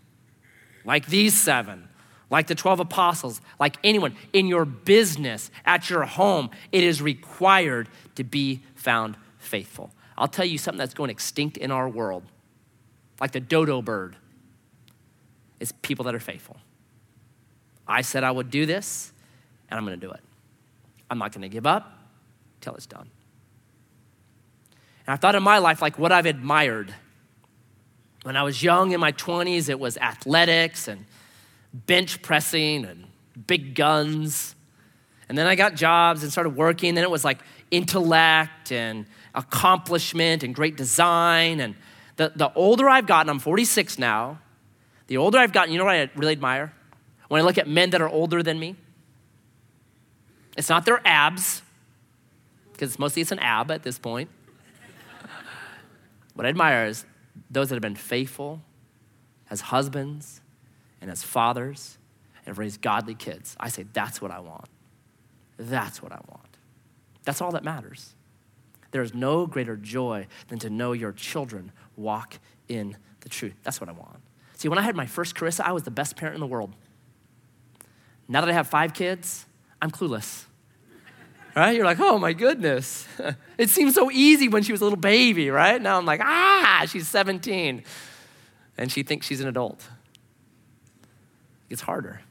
[0.86, 1.88] like these seven,
[2.30, 7.90] like the 12 apostles, like anyone in your business, at your home, it is required
[8.14, 9.90] to be found faithful.
[10.16, 12.22] I'll tell you something that's going extinct in our world,
[13.20, 14.16] like the dodo bird,
[15.60, 16.58] is people that are faithful.
[17.88, 19.12] I said I would do this,
[19.72, 20.20] and I'm going to do it.
[21.14, 21.96] I'm not going to give up
[22.60, 23.08] till it's done.
[25.06, 26.92] And I thought in my life, like what I've admired.
[28.24, 31.06] When I was young in my 20s, it was athletics and
[31.72, 33.06] bench pressing and
[33.46, 34.56] big guns.
[35.30, 36.96] And then I got jobs and started working.
[36.96, 41.60] Then it was like intellect and accomplishment and great design.
[41.60, 41.76] And
[42.16, 44.40] the, the older I've gotten, I'm 46 now,
[45.06, 46.74] the older I've gotten, you know what I really admire?
[47.28, 48.78] When I look at men that are older than me,
[50.58, 51.62] it's not their abs,
[52.72, 54.30] because mostly it's an ab at this point.
[56.34, 57.06] what I admire is
[57.50, 58.62] those that have been faithful
[59.50, 60.42] as husbands
[61.02, 61.98] and as fathers
[62.38, 63.56] and have raised godly kids.
[63.60, 64.68] I say, that's what I want.
[65.58, 66.58] That's what I want.
[67.24, 68.16] That's all that matters.
[68.92, 72.38] There is no greater joy than to know your children walk
[72.68, 73.56] in the truth.
[73.64, 74.22] That's what I want.
[74.56, 76.74] See, when I had my first Carissa, I was the best parent in the world.
[78.28, 79.46] Now that I have five kids,
[79.84, 80.46] I'm clueless.
[81.58, 81.76] Right?
[81.76, 83.06] You're like, oh my goodness.
[83.58, 85.80] it seemed so easy when she was a little baby, right?
[85.80, 87.84] Now I'm like, ah, she's 17.
[88.78, 89.86] And she thinks she's an adult.
[91.70, 92.22] It's harder.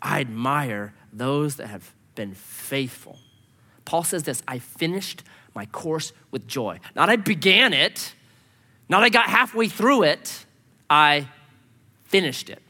[0.00, 3.18] I admire those that have been faithful.
[3.84, 5.24] Paul says this I finished
[5.56, 6.78] my course with joy.
[6.94, 8.14] Not I began it,
[8.88, 10.46] not I got halfway through it,
[10.88, 11.26] I
[12.04, 12.62] finished it.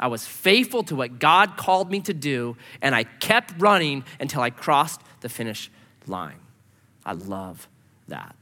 [0.00, 4.42] I was faithful to what God called me to do, and I kept running until
[4.42, 5.70] I crossed the finish
[6.06, 6.38] line.
[7.04, 7.68] I love
[8.06, 8.36] that.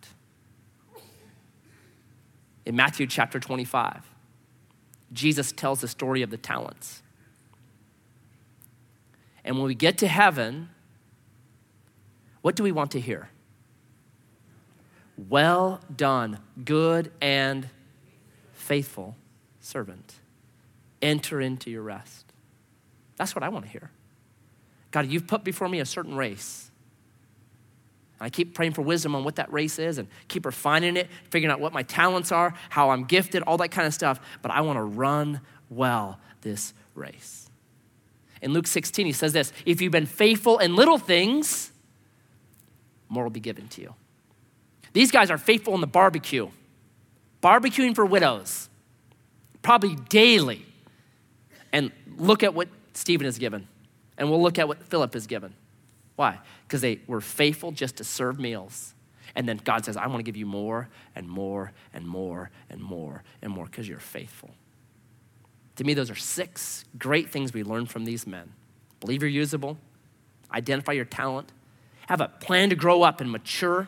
[2.67, 4.03] In Matthew chapter 25,
[5.13, 7.03] Jesus tells the story of the talents.
[9.45, 10.69] And when we get to heaven,
[12.43, 13.31] what do we want to hear?
[15.17, 17.71] Well done, good and
[18.53, 19.17] faithful
[19.61, 20.17] servant
[21.03, 22.33] enter into your rest.
[23.17, 23.91] That's what I want to hear.
[24.91, 26.71] God, you've put before me a certain race.
[28.19, 31.53] I keep praying for wisdom on what that race is and keep refining it, figuring
[31.53, 34.21] out what my talents are, how I'm gifted, all that kind of stuff.
[34.41, 37.51] But I want to run well this race.
[38.41, 41.73] In Luke 16, he says this If you've been faithful in little things,
[43.09, 43.95] more will be given to you.
[44.93, 46.49] These guys are faithful in the barbecue,
[47.43, 48.71] barbecuing for widows,
[49.63, 50.65] probably daily.
[51.77, 53.69] And look at what Stephen has given,
[54.17, 55.53] and we'll look at what Philip has given.
[56.15, 56.39] Why?
[56.67, 58.95] Because they were faithful just to serve meals.
[59.35, 62.81] And then God says, I want to give you more and more and more and
[62.81, 64.53] more and more because you're faithful.
[65.75, 68.55] To me, those are six great things we learn from these men.
[69.01, 69.77] Believe you're usable,
[70.51, 71.53] identify your talent,
[72.09, 73.87] have a plan to grow up and mature,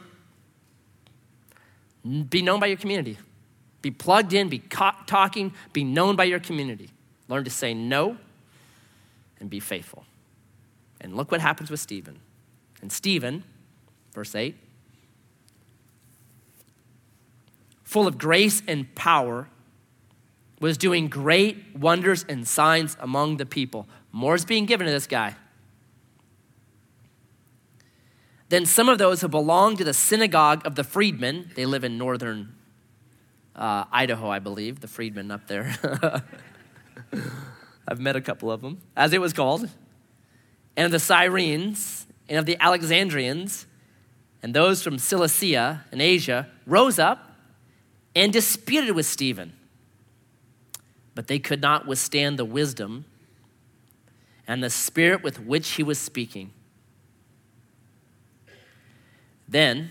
[2.29, 3.17] be known by your community,
[3.81, 6.91] be plugged in, be talking, be known by your community.
[7.29, 8.17] Learn to say no
[9.39, 10.05] and be faithful.
[11.01, 12.21] And look what happens with Stephen.
[12.81, 13.45] And Stephen,
[14.13, 14.57] verse 8,
[17.85, 19.49] full of grace and power,
[20.61, 23.89] was doing great wonders and signs among the people.
[24.11, 25.37] More is being given to this guy.
[28.49, 31.99] Then some of those who belonged to the synagogue of the freedmen, they live in
[31.99, 32.55] northern
[33.55, 35.75] uh, Idaho, I believe, the freedmen up there.
[37.87, 39.69] I've met a couple of them, as it was called
[40.79, 43.67] and of the Cyrenians, and of the Alexandrians,
[44.45, 47.33] and those from Cilicia and Asia rose up
[48.15, 49.55] and disputed with Stephen.
[51.17, 53.07] But they could not withstand the wisdom
[54.47, 56.53] and the spirit with which he was speaking.
[59.49, 59.91] Then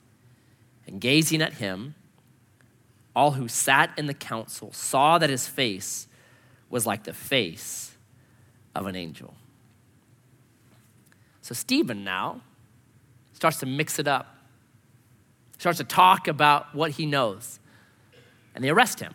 [0.87, 1.95] and gazing at him,
[3.15, 6.07] all who sat in the council saw that his face
[6.69, 7.91] was like the face
[8.73, 9.33] of an angel.
[11.41, 12.41] So Stephen now
[13.33, 14.37] starts to mix it up,
[15.57, 17.59] starts to talk about what he knows.
[18.55, 19.13] And they arrest him,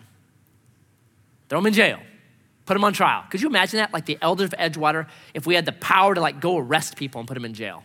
[1.49, 2.01] throw him in jail,
[2.67, 3.25] put him on trial.
[3.31, 3.93] Could you imagine that?
[3.93, 7.21] Like the elders of Edgewater, if we had the power to like go arrest people
[7.21, 7.85] and put them in jail.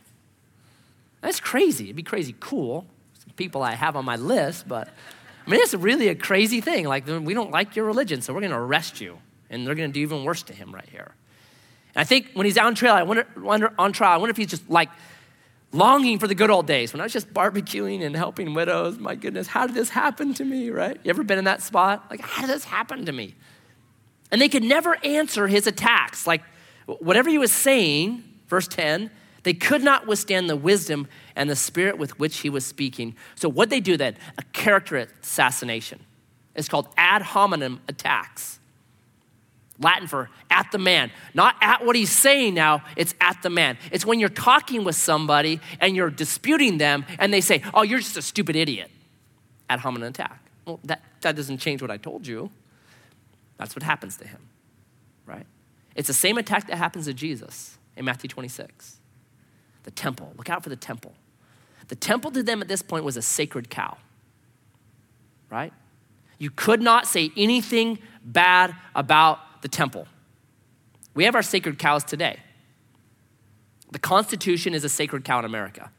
[1.22, 1.86] That's crazy.
[1.86, 2.88] It'd be crazy cool
[3.36, 4.90] people I have on my list, but
[5.46, 6.86] I mean, it's really a crazy thing.
[6.88, 9.18] Like, we don't like your religion, so we're going to arrest you.
[9.50, 11.12] And they're going to do even worse to him right here.
[11.94, 14.38] And I think when he's on trial, I wonder, wonder, on trial, I wonder if
[14.38, 14.90] he's just like
[15.74, 18.98] longing for the good old days when I was just barbecuing and helping widows.
[18.98, 20.98] My goodness, how did this happen to me, right?
[21.04, 22.06] You ever been in that spot?
[22.10, 23.36] Like, how did this happen to me?
[24.32, 26.26] And they could never answer his attacks.
[26.26, 26.44] Like,
[26.86, 29.12] whatever he was saying, verse 10,
[29.44, 33.16] they could not withstand the wisdom and the spirit with which he was speaking.
[33.36, 34.16] So, what they do then?
[34.38, 36.00] A character assassination.
[36.56, 38.60] It's called ad hominem attacks.
[39.80, 41.12] Latin for at the man.
[41.34, 43.80] Not at what he's saying now, it's at the man.
[43.92, 48.00] It's when you're talking with somebody and you're disputing them and they say, oh, you're
[48.00, 48.92] just a stupid idiot.
[49.72, 50.40] Ad hominem attack.
[50.66, 52.52] Well, that, that doesn't change what I told you.
[53.58, 54.42] That's what happens to him,
[55.26, 55.48] right?
[55.96, 59.01] It's the same attack that happens to Jesus in Matthew 26
[59.84, 60.34] the temple.
[60.38, 61.14] Look out for the temple.
[61.88, 63.98] The temple to them at this point was a sacred cow,
[65.50, 65.74] right?
[66.38, 70.08] You could not say anything bad about the temple.
[71.14, 72.40] We have our sacred cows today.
[73.92, 75.92] The Constitution is a sacred cow in America.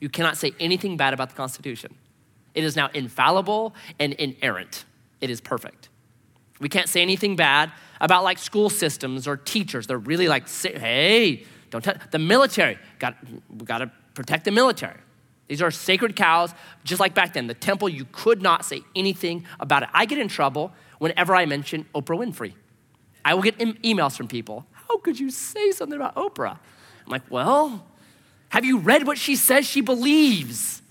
[0.00, 1.94] You cannot say anything bad about the Constitution.
[2.54, 4.84] It is now infallible and inerrant.
[5.20, 5.88] It is perfect.
[6.58, 7.70] We can't say anything bad
[8.00, 9.86] about like school systems or teachers.
[9.86, 11.44] They're really like, hey,
[11.80, 12.78] don't touch the military.
[12.98, 13.16] Got
[13.50, 14.98] we got to protect the military.
[15.48, 16.52] These are sacred cows,
[16.84, 17.46] just like back then.
[17.46, 19.88] The temple, you could not say anything about it.
[19.94, 22.54] I get in trouble whenever I mention Oprah Winfrey.
[23.24, 24.66] I will get emails from people.
[24.72, 26.58] How could you say something about Oprah?
[27.04, 27.86] I'm like, well,
[28.48, 30.82] have you read what she says she believes?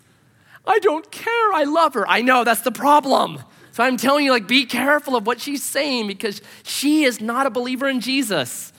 [0.65, 1.53] I don't care.
[1.53, 2.07] I love her.
[2.07, 3.39] I know that's the problem.
[3.71, 7.45] So I'm telling you, like, be careful of what she's saying because she is not
[7.45, 8.71] a believer in Jesus.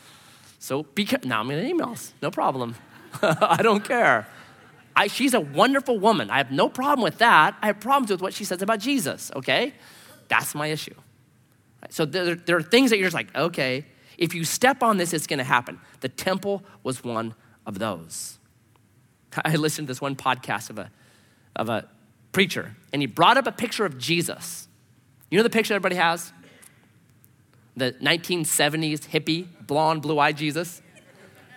[0.66, 1.28] So be careful.
[1.28, 2.10] Now I'm getting emails.
[2.20, 2.74] No problem.
[3.22, 4.26] I don't care.
[4.96, 6.28] I, she's a wonderful woman.
[6.28, 7.56] I have no problem with that.
[7.62, 9.74] I have problems with what she says about Jesus, okay?
[10.26, 10.94] That's my issue.
[11.90, 13.86] So there, there are things that you're just like, okay,
[14.18, 15.78] if you step on this, it's going to happen.
[16.00, 18.40] The temple was one of those.
[19.44, 20.90] I listened to this one podcast of a,
[21.54, 21.88] of a
[22.32, 24.66] preacher, and he brought up a picture of Jesus.
[25.30, 26.32] You know the picture everybody has?
[27.76, 30.82] The 1970s hippie blonde, blue eyed Jesus.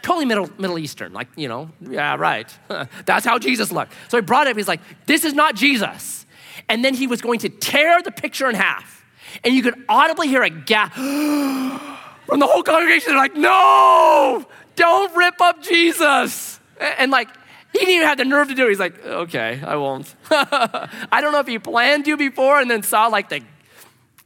[0.01, 2.47] Totally Middle, Middle Eastern, like, you know, yeah, right.
[3.05, 3.93] That's how Jesus looked.
[4.07, 4.57] So he brought it up.
[4.57, 6.25] He's like, this is not Jesus.
[6.69, 9.05] And then he was going to tear the picture in half.
[9.43, 13.09] And you could audibly hear a gasp from the whole congregation.
[13.09, 14.45] They're like, no,
[14.75, 16.59] don't rip up Jesus.
[16.79, 17.27] And like,
[17.73, 18.69] he didn't even have the nerve to do it.
[18.69, 20.15] He's like, okay, I won't.
[20.31, 23.41] I don't know if he planned to before and then saw like the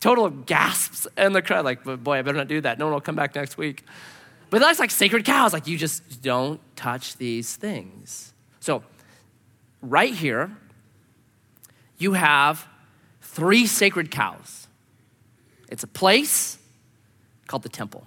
[0.03, 2.77] total gasps and the crowd, like, boy, I better not do that.
[2.77, 3.85] No one will come back next week.
[4.49, 5.53] But that's like sacred cows.
[5.53, 8.33] Like, you just don't touch these things.
[8.59, 8.83] So,
[9.81, 10.51] right here,
[11.97, 12.67] you have
[13.21, 14.67] three sacred cows.
[15.69, 16.57] It's a place
[17.47, 18.05] called the temple.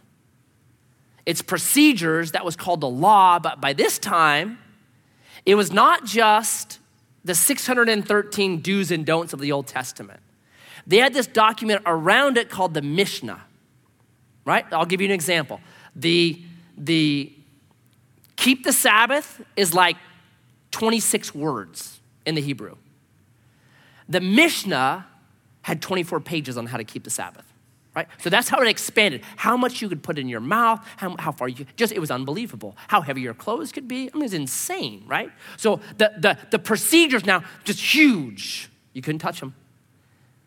[1.25, 4.59] It's procedures that was called the law, but by this time,
[5.47, 6.79] it was not just
[7.25, 10.21] the 613 do's and don'ts of the Old Testament.
[10.87, 13.43] They had this document around it called the Mishnah,
[14.45, 14.65] right?
[14.73, 15.61] I'll give you an example.
[15.95, 16.41] The,
[16.77, 17.33] the
[18.37, 19.97] keep the Sabbath is like
[20.71, 22.77] 26 words in the Hebrew.
[24.09, 25.07] The Mishnah
[25.63, 27.45] had 24 pages on how to keep the Sabbath
[27.97, 28.07] right?
[28.19, 29.23] So that's how it expanded.
[29.37, 32.11] How much you could put in your mouth, how, how far you just it was
[32.11, 32.77] unbelievable.
[32.89, 34.11] How heavy your clothes could be.
[34.13, 35.33] I mean, it's insane, right?
[35.57, 38.69] So the the the procedures now just huge.
[38.93, 39.55] You couldn't touch them.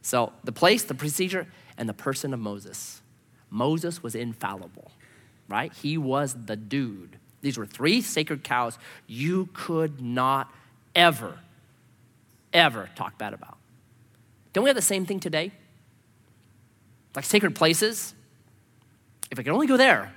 [0.10, 1.45] So the place, the procedure,
[1.78, 3.03] and the person of Moses.
[3.51, 4.89] Moses was infallible,
[5.47, 5.72] right?
[5.72, 7.20] He was the dude.
[7.41, 10.51] These were three sacred cows you could not
[10.95, 11.38] ever,
[12.51, 13.60] ever talk bad about.
[14.51, 15.51] Don't we have the same thing today?
[17.16, 18.16] like sacred places,
[19.30, 20.12] if I could only go there,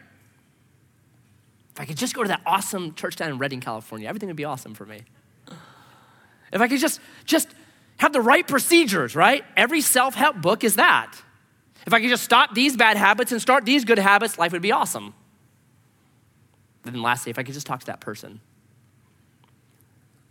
[1.74, 4.36] if I could just go to that awesome church down in Redding, California, everything would
[4.36, 5.02] be awesome for me.
[6.50, 7.48] If I could just, just
[7.98, 9.44] have the right procedures, right?
[9.56, 11.14] Every self help book is that.
[11.86, 14.62] If I could just stop these bad habits and start these good habits, life would
[14.62, 15.14] be awesome.
[16.84, 18.40] Then lastly, if I could just talk to that person,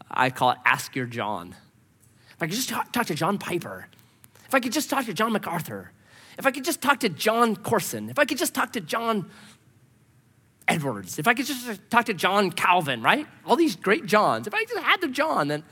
[0.09, 1.55] I call it Ask Your John.
[2.35, 3.87] If I could just talk, talk to John Piper,
[4.47, 5.91] if I could just talk to John MacArthur,
[6.37, 9.29] if I could just talk to Jon Courson, if I could just talk to John
[10.67, 13.27] Edwards, if I could just talk to John Calvin, right?
[13.45, 14.47] All these great Johns.
[14.47, 15.63] If I just had the John, then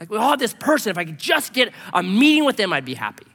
[0.00, 2.94] like, oh, this person, if I could just get a meeting with them, I'd be
[2.94, 3.26] happy.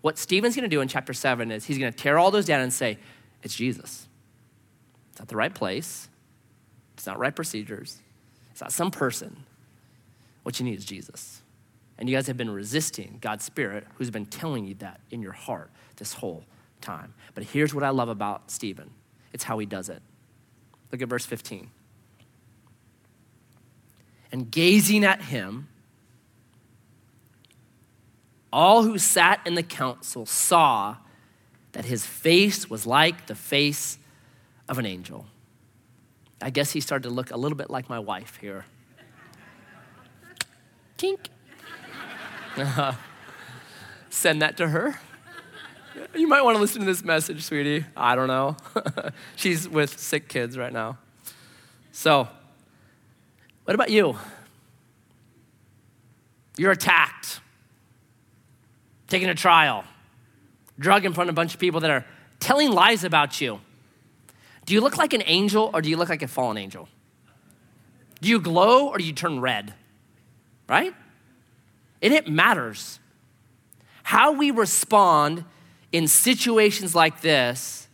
[0.00, 2.46] What Stephen's going to do in chapter 7 is he's going to tear all those
[2.46, 2.98] down and say,
[3.42, 4.08] it's Jesus.
[5.10, 6.08] It's not the right place.
[6.94, 7.98] It's not right procedures.
[8.50, 9.44] It's not some person.
[10.42, 11.42] What you need is Jesus.
[11.98, 15.32] And you guys have been resisting God's Spirit, who's been telling you that in your
[15.32, 16.44] heart this whole
[16.80, 17.12] time.
[17.34, 18.90] But here's what I love about Stephen
[19.32, 20.02] it's how he does it.
[20.90, 21.70] Look at verse 15.
[24.32, 25.68] And gazing at him,
[28.52, 30.96] all who sat in the council saw
[31.72, 33.98] that his face was like the face
[34.68, 35.26] of an angel.
[36.40, 38.64] I guess he started to look a little bit like my wife here.
[40.96, 41.28] Tink.
[44.10, 44.98] Send that to her.
[46.14, 47.84] You might want to listen to this message, sweetie.
[47.96, 48.56] I don't know.
[49.36, 50.98] She's with sick kids right now.
[51.92, 52.28] So,
[53.64, 54.16] what about you?
[56.56, 57.40] You're attacked,
[59.10, 59.84] taken a trial,
[60.78, 62.06] drug in front of a bunch of people that are
[62.38, 63.60] telling lies about you.
[64.64, 66.88] Do you look like an angel or do you look like a fallen angel?
[68.20, 69.74] Do you glow or do you turn red?
[70.68, 70.94] Right?
[72.00, 73.00] And it matters.
[74.02, 75.44] How we respond
[75.92, 77.88] in situations like this,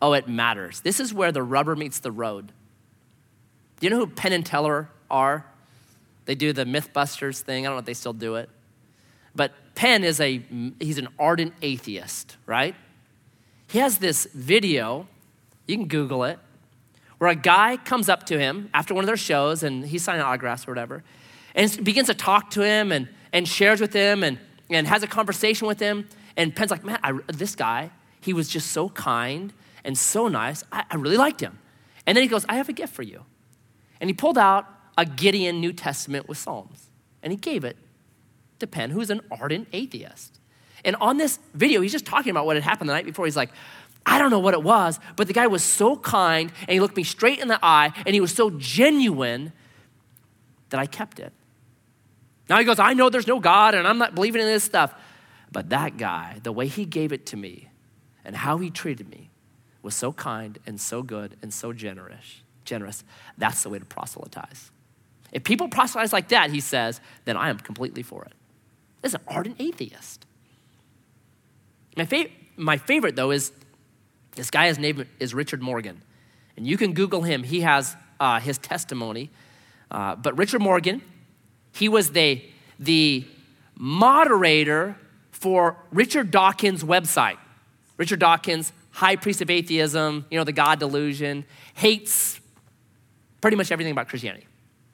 [0.00, 0.80] oh, it matters.
[0.80, 2.52] This is where the rubber meets the road.
[3.80, 5.44] Do you know who Penn and Teller are?
[6.26, 7.66] They do the Mythbusters thing.
[7.66, 8.48] I don't know if they still do it.
[9.34, 10.42] But Penn is a,
[10.78, 12.74] he's an ardent atheist, right?
[13.66, 15.08] He has this video,
[15.66, 16.38] you can Google it,
[17.16, 20.20] where a guy comes up to him after one of their shows and he's signing
[20.20, 21.02] autographs or whatever,
[21.54, 25.06] and begins to talk to him and, and shares with him and, and has a
[25.06, 26.06] conversation with him.
[26.36, 29.50] And Penn's like, man, I, this guy, he was just so kind
[29.82, 30.62] and so nice.
[30.70, 31.58] I, I really liked him.
[32.06, 33.24] And then he goes, I have a gift for you.
[33.98, 34.66] And he pulled out
[34.98, 36.90] a Gideon New Testament with Psalms.
[37.22, 37.78] And he gave it
[38.60, 40.38] to Penn, who's an ardent atheist.
[40.84, 43.26] And on this video, he's just talking about what had happened the night before.
[43.26, 43.50] He's like,
[44.06, 46.96] I don't know what it was, but the guy was so kind and he looked
[46.96, 49.52] me straight in the eye and he was so genuine
[50.70, 51.32] that I kept it.
[52.48, 54.94] Now he goes, I know there's no God and I'm not believing in this stuff.
[55.52, 57.68] But that guy, the way he gave it to me
[58.24, 59.30] and how he treated me
[59.82, 62.42] was so kind and so good and so generous.
[62.64, 63.04] Generous.
[63.36, 64.70] That's the way to proselytize.
[65.32, 68.32] If people proselytize like that, he says, then I am completely for it.
[69.02, 70.26] Is an ardent atheist.
[71.96, 73.52] My, my favorite, though, is
[74.34, 76.02] this guy, his name is Richard Morgan.
[76.56, 77.42] And you can Google him.
[77.42, 79.30] He has uh, his testimony.
[79.90, 81.02] Uh, but Richard Morgan,
[81.72, 82.44] he was the,
[82.78, 83.26] the
[83.74, 84.96] moderator
[85.30, 87.38] for Richard Dawkins' website.
[87.96, 91.44] Richard Dawkins, high priest of atheism, you know, the God delusion,
[91.74, 92.40] hates
[93.40, 94.46] pretty much everything about Christianity.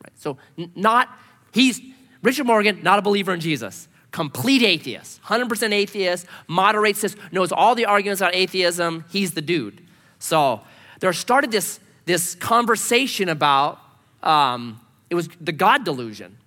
[0.03, 0.13] Right?
[0.19, 0.39] So,
[0.75, 1.09] not,
[1.53, 1.81] he's,
[2.23, 3.89] Richard Morgan, not a believer in Jesus.
[4.17, 9.05] Complete atheist, 100% atheist, moderates this, knows all the arguments about atheism.
[9.11, 9.83] He's the dude.
[10.19, 10.63] So,
[11.01, 13.79] there started this, this conversation about
[14.23, 16.39] um, it was the God delusion.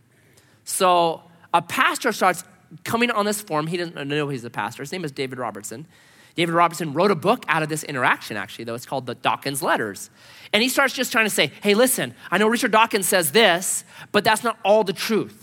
[0.64, 1.22] So,
[1.54, 2.44] a pastor starts
[2.84, 3.68] coming on this forum.
[3.68, 4.82] He doesn't know he's a pastor.
[4.82, 5.86] His name is David Robertson.
[6.34, 8.74] David Robertson wrote a book out of this interaction, actually, though.
[8.74, 10.10] It's called the Dawkins Letters.
[10.54, 13.84] And he starts just trying to say, hey, listen, I know Richard Dawkins says this,
[14.12, 15.39] but that's not all the truth.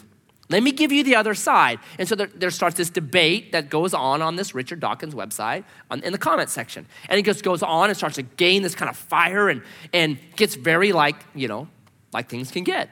[0.49, 1.81] Let me give you the other side.
[1.99, 5.65] And so there, there starts this debate that goes on on this Richard Dawkins website
[5.91, 6.87] on, in the comment section.
[7.09, 10.19] And it just goes on and starts to gain this kind of fire and, and
[10.37, 11.69] gets very like, you know,
[12.13, 12.91] like things can get.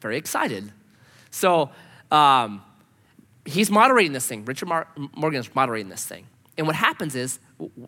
[0.00, 0.72] Very excited.
[1.30, 1.70] So
[2.10, 2.62] um,
[3.46, 4.44] he's moderating this thing.
[4.44, 6.26] Richard Mar- Morgan is moderating this thing.
[6.58, 7.38] And what happens is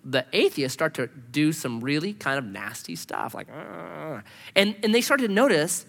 [0.04, 3.48] the atheists start to do some really kind of nasty stuff, like,
[4.54, 5.84] and, and they started to notice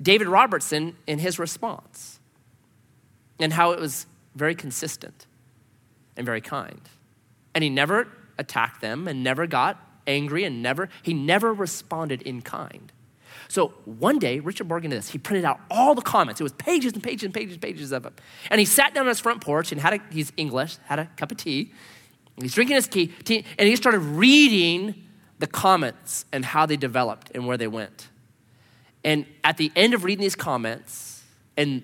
[0.00, 2.19] David Robertson in his response
[3.40, 5.26] and how it was very consistent
[6.16, 6.80] and very kind.
[7.54, 12.42] And he never attacked them and never got angry and never, he never responded in
[12.42, 12.92] kind.
[13.48, 15.08] So one day, Richard Morgan did this.
[15.08, 16.40] He printed out all the comments.
[16.40, 18.14] It was pages and pages and pages and pages of them.
[18.48, 21.06] And he sat down on his front porch and had a, he's English, had a
[21.16, 21.72] cup of tea.
[22.40, 24.94] He's drinking his tea, tea and he started reading
[25.40, 28.08] the comments and how they developed and where they went.
[29.04, 31.22] And at the end of reading these comments,
[31.56, 31.82] and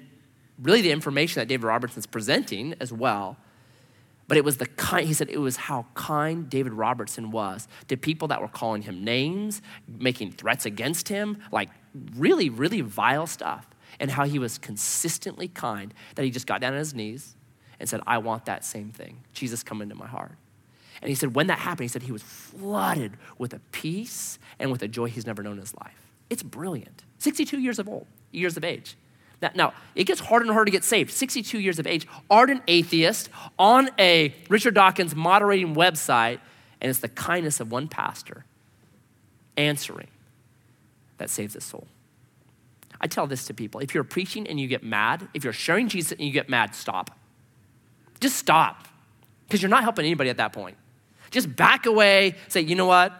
[0.60, 3.36] really the information that David Robertson's presenting as well,
[4.28, 7.96] but it was the kind, he said it was how kind David Robertson was to
[7.96, 11.70] people that were calling him names, making threats against him, like
[12.16, 13.66] really, really vile stuff.
[13.98, 17.34] And how he was consistently kind that he just got down on his knees
[17.80, 19.22] and said, I want that same thing.
[19.32, 20.36] Jesus, come into my heart.
[21.00, 24.70] And he said, when that happened, he said he was flooded with a peace and
[24.70, 26.10] with a joy he's never known in his life.
[26.28, 27.04] It's brilliant.
[27.18, 28.96] 62 years of old, years of age.
[29.54, 31.12] Now, it gets harder and harder to get saved.
[31.12, 33.28] 62 years of age, ardent atheist
[33.58, 36.40] on a Richard Dawkins moderating website,
[36.80, 38.44] and it's the kindness of one pastor
[39.56, 40.08] answering
[41.18, 41.86] that saves his soul.
[43.00, 45.88] I tell this to people if you're preaching and you get mad, if you're sharing
[45.88, 47.10] Jesus and you get mad, stop.
[48.20, 48.88] Just stop,
[49.46, 50.76] because you're not helping anybody at that point.
[51.30, 53.12] Just back away, say, you know what?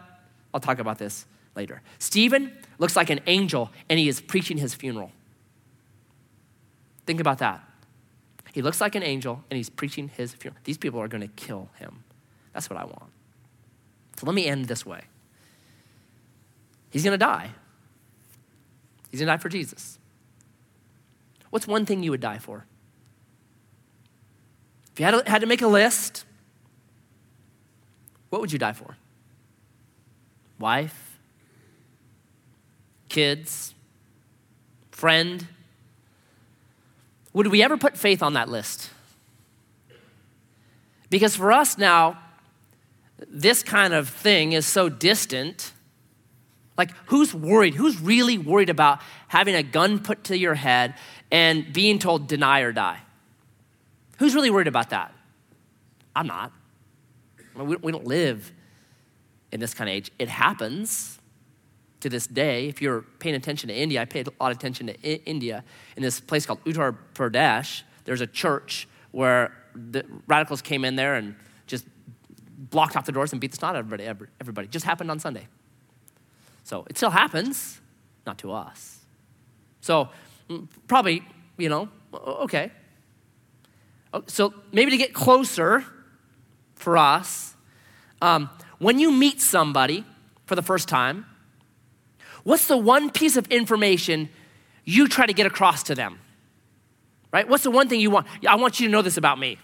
[0.55, 1.83] I'll talk about this later.
[1.99, 5.13] Stephen looks like an angel, and he is preaching his funeral.
[7.07, 7.63] Think about that.
[8.53, 10.61] He looks like an angel and he's preaching his funeral.
[10.65, 12.05] These people are going to kill him.
[12.53, 13.11] That's what I want.
[14.17, 15.03] So let me end this way.
[16.91, 17.51] He's going to die.
[19.11, 19.99] He's going to die for Jesus.
[21.51, 22.65] What's one thing you would die for?
[24.93, 26.25] If you had to, had to make a list,
[28.31, 28.97] what would you die for?
[30.59, 31.19] Wife?
[33.11, 33.75] Kids?
[34.91, 35.47] Friend?
[37.37, 38.89] Would we ever put faith on that list?
[41.11, 42.19] Because for us now,
[43.29, 45.75] this kind of thing is so distant.
[46.79, 47.75] Like, who's worried?
[47.75, 50.95] Who's really worried about having a gun put to your head
[51.31, 53.01] and being told deny or die?
[54.17, 55.13] Who's really worried about that?
[56.15, 56.53] I'm not.
[57.55, 58.51] we don't live
[59.53, 60.11] in this kind of age.
[60.19, 61.19] It happens
[62.07, 64.87] to this day, if you're paying attention to India, I paid a lot of attention
[64.87, 65.65] to I- India.
[65.97, 71.17] In this place called Uttar Pradesh, there's a church where the radicals came in there
[71.17, 71.35] and
[71.67, 71.85] just
[72.71, 74.31] blocked off the doors and beat the snot out of everybody.
[74.41, 74.69] Everybody.
[74.69, 75.49] Just happened on Sunday.
[76.63, 77.81] So it still happens,
[78.25, 79.01] not to us.
[79.81, 80.09] So
[80.49, 81.23] mm, probably,
[81.59, 82.71] you know, okay.
[84.13, 85.85] Oh, so maybe to get closer
[86.75, 87.55] for us,
[88.23, 88.49] um,
[88.79, 90.05] when you meet somebody
[90.47, 91.27] for the first time,
[92.47, 94.29] What's the one piece of information
[94.85, 96.21] you try to get across to them?
[97.33, 97.49] Right?
[97.49, 98.29] What's the one thing you want?
[98.49, 99.59] I want you to know this about me.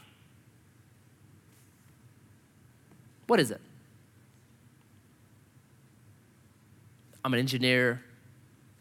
[3.29, 3.61] What is it?
[7.25, 8.03] I'm an engineer,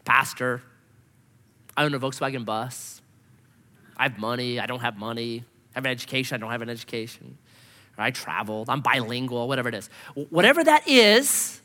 [0.04, 0.64] pastor.
[1.76, 3.00] I own a Volkswagen bus.
[3.96, 4.58] I have money.
[4.58, 5.44] I don't have money.
[5.76, 6.34] I have an education.
[6.34, 7.38] I don't have an education.
[7.96, 8.68] I traveled.
[8.68, 9.88] I'm bilingual, whatever it is.
[10.30, 11.61] Whatever that is,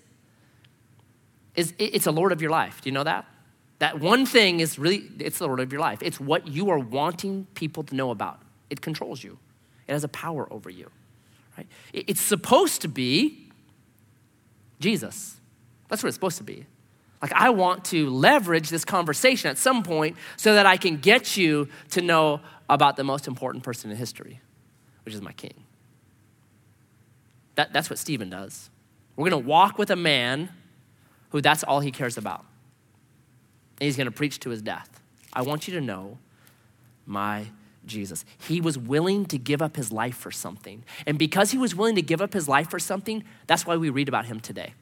[1.58, 2.82] is it's a Lord of your life.
[2.82, 3.26] Do you know that?
[3.80, 6.02] That one thing is really, it's the Lord of your life.
[6.02, 8.42] It's what you are wanting people to know about.
[8.70, 9.38] It controls you.
[9.88, 10.90] It has a power over you.
[11.58, 11.68] Right?
[11.94, 13.50] It's supposed to be
[14.80, 15.38] Jesus.
[15.90, 16.66] That's what it's supposed to be.
[17.22, 21.36] Like, I want to leverage this conversation at some point so that I can get
[21.36, 24.40] you to know about the most important person in history,
[25.04, 25.64] which is my king.
[27.56, 28.70] That, that's what Stephen does.
[29.16, 30.50] We're going to walk with a man
[31.30, 32.46] who that's all he cares about.
[33.80, 35.02] And he's going to preach to his death.
[35.34, 36.18] I want you to know
[37.06, 37.48] my
[37.86, 38.26] Jesus.
[38.38, 40.84] He was willing to give up his life for something.
[41.06, 43.90] And because he was willing to give up his life for something, that's why we
[43.90, 44.74] read about him today.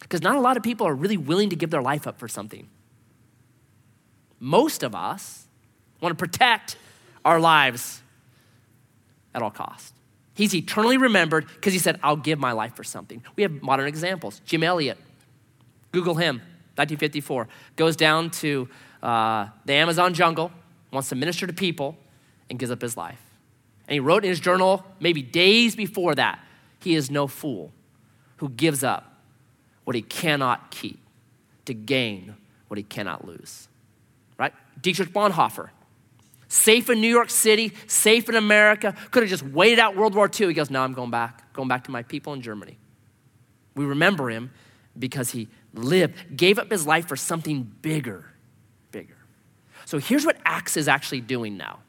[0.00, 2.28] Because not a lot of people are really willing to give their life up for
[2.28, 2.68] something.
[4.38, 5.46] Most of us
[6.00, 6.76] want to protect
[7.24, 8.02] our lives
[9.34, 9.92] at all costs.
[10.34, 13.22] He's eternally remembered because he said, I'll give my life for something.
[13.36, 14.40] We have modern examples.
[14.44, 14.98] Jim Elliot,
[15.92, 16.36] Google him,
[16.76, 18.68] 1954, goes down to
[19.02, 20.50] uh, the Amazon jungle,
[20.90, 21.96] wants to minister to people,
[22.50, 23.20] and gives up his life.
[23.86, 26.40] And he wrote in his journal, maybe days before that,
[26.80, 27.72] he is no fool
[28.38, 29.20] who gives up
[29.84, 30.98] what he cannot keep
[31.66, 32.34] to gain
[32.68, 33.68] what he cannot lose.
[34.38, 34.52] Right?
[34.80, 35.70] Dietrich Bonhoeffer,
[36.54, 40.28] safe in New York City, safe in America, could have just waited out World War
[40.28, 40.46] II.
[40.48, 42.78] He goes, No, I'm going back, going back to my people in Germany.
[43.74, 44.52] We remember him
[44.96, 48.24] because he lived, gave up his life for something bigger,
[48.92, 49.16] bigger.
[49.84, 51.80] So here's what Acts is actually doing now.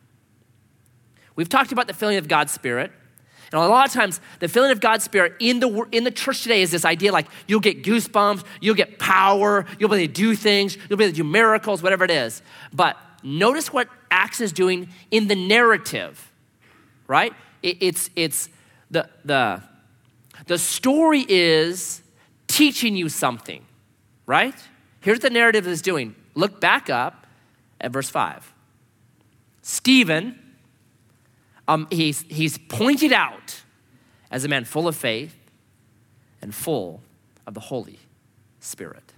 [1.35, 2.91] We've talked about the filling of God's Spirit.
[3.51, 6.41] And a lot of times, the filling of God's Spirit in the, in the church
[6.41, 10.13] today is this idea like you'll get goosebumps, you'll get power, you'll be able to
[10.13, 12.41] do things, you'll be able to do miracles, whatever it is.
[12.73, 16.31] But notice what Acts is doing in the narrative,
[17.05, 17.33] right?
[17.61, 18.49] It, it's, it's
[18.89, 19.61] the, the,
[20.47, 22.01] the story is
[22.47, 23.65] teaching you something,
[24.25, 24.55] right?
[25.01, 26.15] Here's the narrative is doing.
[26.33, 27.27] Look back up
[27.81, 28.53] at verse 5.
[29.61, 30.39] Stephen,
[31.67, 33.63] um, he's, he's pointed out
[34.31, 35.35] as a man full of faith
[36.41, 37.01] and full
[37.45, 37.99] of the Holy
[38.61, 39.11] Spirit.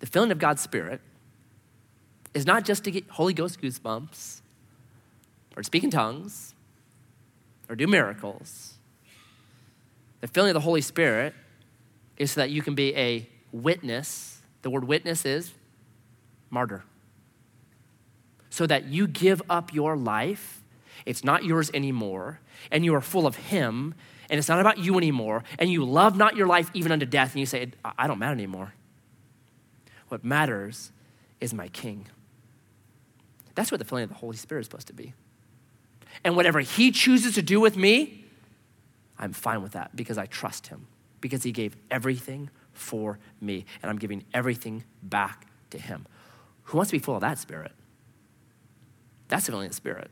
[0.00, 1.00] The filling of God's Spirit
[2.36, 4.42] is not just to get Holy Ghost goosebumps
[5.56, 6.54] or speak in tongues
[7.66, 8.74] or do miracles.
[10.20, 11.32] The filling of the Holy Spirit
[12.18, 14.42] is so that you can be a witness.
[14.60, 15.54] The word witness is
[16.50, 16.84] martyr.
[18.50, 20.62] So that you give up your life,
[21.06, 23.94] it's not yours anymore, and you are full of Him,
[24.28, 27.32] and it's not about you anymore, and you love not your life even unto death,
[27.32, 28.74] and you say, I don't matter anymore.
[30.08, 30.92] What matters
[31.40, 32.08] is my King.
[33.56, 35.12] That's what the filling of the Holy Spirit is supposed to be.
[36.22, 38.24] And whatever He chooses to do with me,
[39.18, 40.86] I'm fine with that because I trust Him,
[41.20, 46.06] because He gave everything for me, and I'm giving everything back to Him.
[46.64, 47.72] Who wants to be full of that Spirit?
[49.28, 50.10] That's the filling of the Spirit.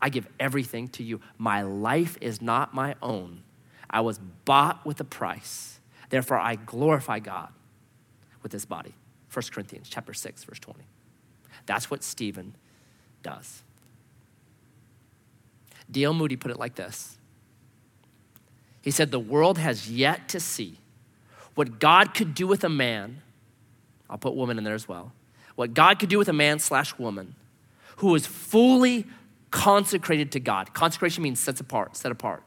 [0.00, 1.20] I give everything to you.
[1.38, 3.42] My life is not my own.
[3.90, 5.80] I was bought with a price.
[6.10, 7.50] Therefore, I glorify God
[8.42, 8.94] with this body.
[9.32, 10.80] 1 Corinthians chapter 6, verse 20.
[11.68, 12.54] That's what Stephen
[13.22, 13.62] does.
[15.90, 16.14] D.L.
[16.14, 17.18] Moody put it like this
[18.80, 20.78] He said, The world has yet to see
[21.54, 23.20] what God could do with a man.
[24.08, 25.12] I'll put woman in there as well.
[25.56, 27.34] What God could do with a man slash woman
[27.96, 29.04] who is fully
[29.50, 30.72] consecrated to God.
[30.72, 32.42] Consecration means sets apart, set apart.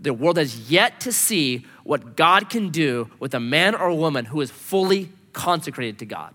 [0.00, 3.94] The world has yet to see what God can do with a man or a
[3.94, 6.34] woman who is fully consecrated to God.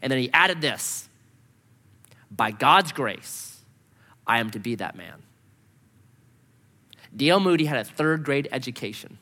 [0.00, 1.09] And then he added this
[2.30, 3.62] by God's grace,
[4.26, 5.22] I am to be that man.
[7.14, 7.40] D.L.
[7.40, 9.18] Moody had a third grade education.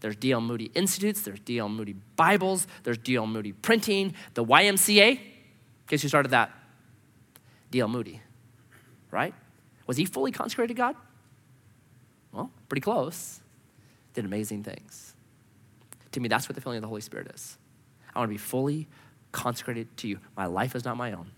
[0.00, 0.40] There's D.L.
[0.40, 1.68] Moody Institutes, there's D.L.
[1.68, 3.26] Moody Bibles, there's D.L.
[3.26, 5.10] Moody Printing, the YMCA.
[5.10, 5.18] In
[5.86, 6.50] case you started that,
[7.70, 7.88] D.L.
[7.88, 8.22] Moody,
[9.10, 9.34] right?
[9.86, 10.96] Was he fully consecrated to God?
[12.32, 13.40] Well, pretty close.
[14.14, 15.14] Did amazing things.
[16.12, 17.58] To me, that's what the feeling of the Holy Spirit is.
[18.14, 18.88] I want to be fully
[19.32, 20.18] consecrated to you.
[20.36, 21.30] My life is not my own.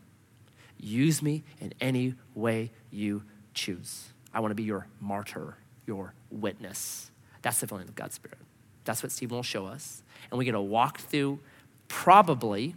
[0.83, 3.23] Use me in any way you
[3.55, 4.09] choose.
[4.35, 5.57] I want to be your martyr,
[5.87, 7.11] your witness.
[7.41, 8.39] That's the filling of God's Spirit.
[8.85, 10.03] That's what Stephen will show us.
[10.31, 11.39] And we get to walk through
[11.87, 12.75] probably,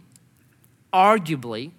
[0.92, 1.72] arguably,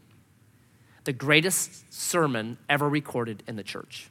[1.06, 4.10] the greatest sermon ever recorded in the church.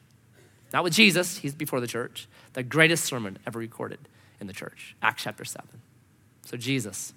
[0.72, 2.28] Not with Jesus, he's before the church.
[2.54, 3.98] The greatest sermon ever recorded
[4.40, 4.96] in the church.
[5.02, 5.68] Acts chapter 7.
[6.46, 7.12] So, Jesus.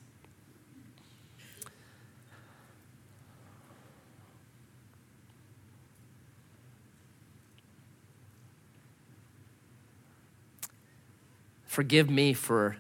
[11.70, 12.78] Forgive me for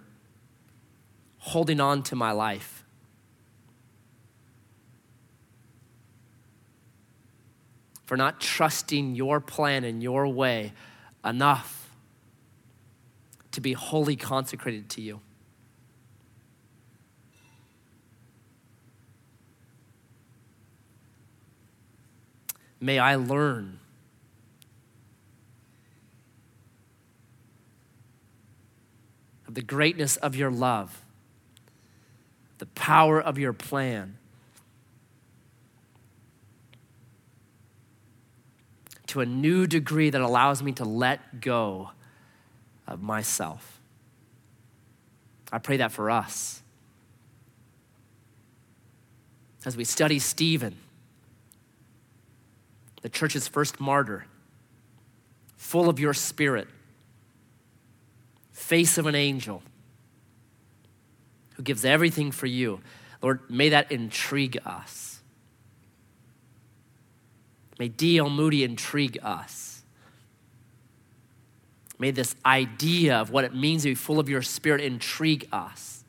[1.38, 2.84] holding on to my life.
[8.08, 10.74] For not trusting your plan and your way
[11.24, 11.92] enough
[13.52, 15.22] to be wholly consecrated to you.
[22.80, 23.80] May I learn
[29.50, 31.04] of the greatness of your love,
[32.60, 34.16] the power of your plan.
[39.08, 41.89] To a new degree that allows me to let go
[42.88, 43.82] of myself.
[45.52, 46.62] I pray that for us.
[49.66, 50.76] As we study Stephen,
[53.02, 54.28] the church's first martyr,
[55.58, 56.68] full of your spirit,
[58.60, 59.64] face of an angel
[61.55, 62.82] who gives everything for you.
[63.22, 65.22] Lord, may that intrigue us.
[67.80, 68.30] May D.L.
[68.30, 69.84] Moody intrigue us.
[71.97, 76.03] May this idea of what it means to be full of your spirit intrigue us.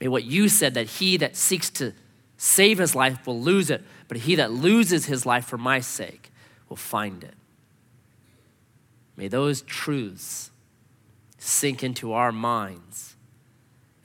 [0.00, 1.92] May what you said that he that seeks to
[2.38, 6.32] save his life will lose it, but he that loses his life for my sake
[6.70, 7.34] will find it.
[9.20, 10.50] May those truths
[11.36, 13.16] sink into our minds.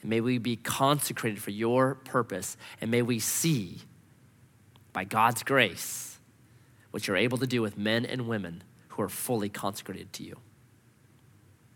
[0.02, 2.58] And may we be consecrated for your purpose.
[2.82, 3.78] And may we see,
[4.92, 6.20] by God's grace,
[6.92, 10.38] what you're able to do with men and women who are fully consecrated to you.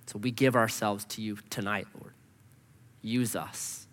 [0.08, 2.12] So we give ourselves to you tonight, Lord.
[3.02, 3.88] Use us.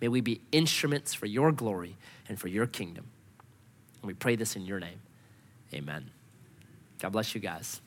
[0.00, 1.96] May we be instruments for your glory
[2.28, 3.08] and for your kingdom.
[4.02, 5.00] And we pray this in your name.
[5.74, 6.12] Amen.
[7.00, 7.80] God bless you guys.